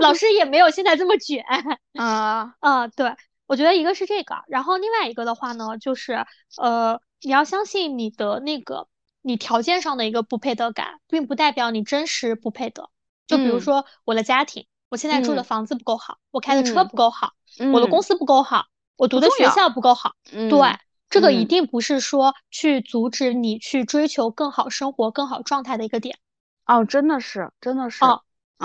[0.00, 1.44] 老师也没有现在这么卷。
[1.94, 2.54] 啊。
[2.58, 3.14] 啊，对，
[3.46, 6.26] 我觉得一个是这个，然后另外一个的话呢，就是
[6.60, 8.88] 呃，你要相信你的那个
[9.22, 12.90] 你条件上的一个不配得感，并不代表你真实不配得。
[13.28, 17.32] 就比如说我的家庭，我现在住的房子不够好，我开的车不够好，
[17.72, 18.64] 我的公司不够好，
[18.96, 20.12] 我读的学校不够好，
[20.50, 20.78] 对，
[21.08, 26.18] 这个一定不是说去阻止你去追求更好生活、更好状态的一个点。
[26.66, 28.04] 哦，真的是，真的是。
[28.04, 28.22] 哦，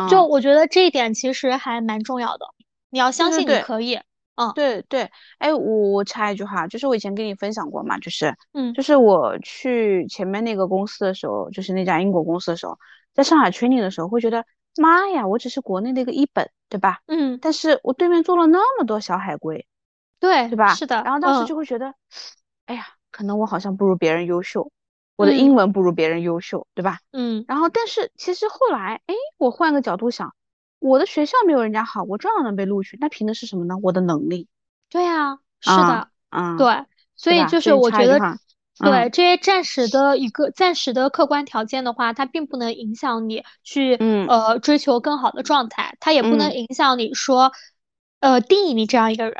[0.10, 2.45] 就我觉得这一点其实还蛮重要的。
[2.89, 4.00] 你要相信你可以。
[4.36, 5.10] 嗯，对对。
[5.38, 12.80] 哎，我我插一句话，就是我以前跟你分享过嘛，就是，嗯，就是我去前面那个公司的时候，就是那家英国公司的时候，
[13.14, 14.45] 在上海 training 的时候，会觉得
[14.78, 17.02] 妈呀，我只是国内的一个一本，对吧？
[17.08, 17.38] 嗯。
[17.41, 19.68] 但是我对面坐了那么多小海龟，
[20.22, 20.74] 对对吧？
[20.74, 21.04] 是的。
[21.04, 21.93] 然后当时就会觉得，
[22.66, 24.72] 哎呀，可能我好像不如别人优秀。
[25.20, 27.00] 我的英文不如别人优秀，对吧？
[27.12, 30.34] 嗯，然后但是其实后来，哎，我换个角度想，
[30.80, 33.76] 我的学校没有人家好，我照样能被录取，那凭的是什么呢？
[33.84, 34.48] 我的能力。
[34.90, 36.86] 对呀，是的，嗯，对，
[37.18, 38.18] 所以就是我觉得，
[38.82, 47.52] 对这些暂时的一个暂时的客观条件的话，它并不能影响你去呃追求更好的状态，它也不能影响你说
[48.22, 49.36] 呃定义你这样一个人。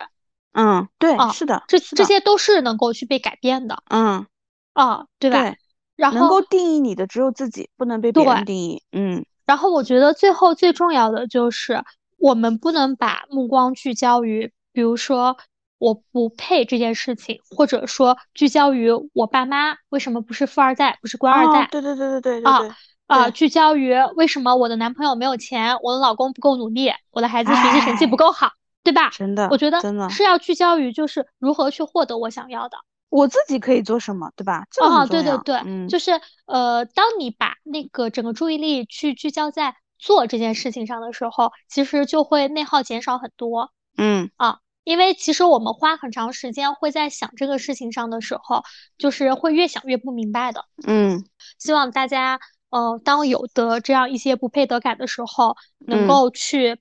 [0.52, 3.82] 嗯，对，是的，这这些都是能够去被改变的。
[3.90, 4.26] 嗯，
[4.74, 5.56] 哦，对吧？
[6.00, 8.82] 然后能够定义你的只有自己，不能被别人定义。
[8.91, 11.84] 嗯，然后我觉得最后最重要的就是，
[12.18, 15.38] 我们不能把目光聚焦于，比如说
[15.78, 21.68] 我不配这件事情，或者说聚焦于我爸妈为什么不是富二代，不是官二代。
[21.72, 22.52] 对对对对对对。
[22.52, 22.76] 啊
[23.08, 23.30] 啊！
[23.32, 28.52] 聚焦于为什么我的男朋友没有钱，我的老公不够努力，我的孩子学习成绩不够好，
[28.84, 29.10] 对吧？
[29.10, 32.78] 真的，我觉得真的是要聚焦于就是如何去获得我想要的。
[33.10, 34.66] 我自己可以做什么，对吧？
[34.82, 36.12] 哦，对对对，就是
[36.45, 43.72] 呃，当你把那个整个注意力去聚焦在做这件事情上的时候，其实就会内耗减少很多。
[43.97, 48.64] 嗯啊，因为其实我们花很长时间会在想这个事情上的时候，
[48.97, 50.66] 就是会越想越不明白的。
[50.86, 51.26] 嗯，
[51.57, 52.39] 希望大家
[52.70, 56.78] 呃，当有的这样一些不配得感的时候，能够去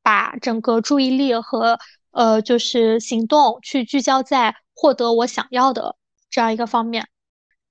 [0.00, 1.80] 把整个注意力和
[2.12, 4.54] 呃，就是行动去聚焦在。
[4.74, 5.96] 获得我想要的
[6.30, 7.08] 这样一个方面。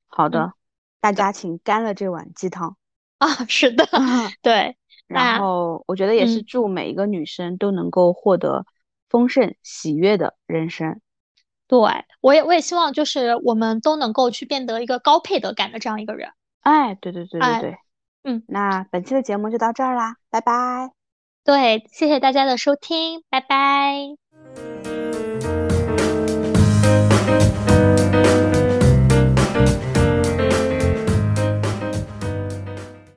[0.08, 0.54] 好的，
[1.00, 2.76] 大家请干了这碗鸡汤
[3.18, 3.28] 啊！
[3.48, 3.88] 是的，
[4.42, 4.78] 对。
[5.12, 8.66] 然后我觉得也是祝每一个女生都能够获得
[9.10, 11.02] 丰盛喜悦的人生。
[11.68, 11.80] 对，
[12.22, 16.30] 我也我也希望就是我们都能够去变得一个高配得感的这样一个人。
[16.62, 17.78] 哎，对对对对对，
[18.24, 20.92] 嗯，那本期的节目就到这儿啦，拜拜。
[21.44, 24.21] 对，谢谢大家的收听，拜拜。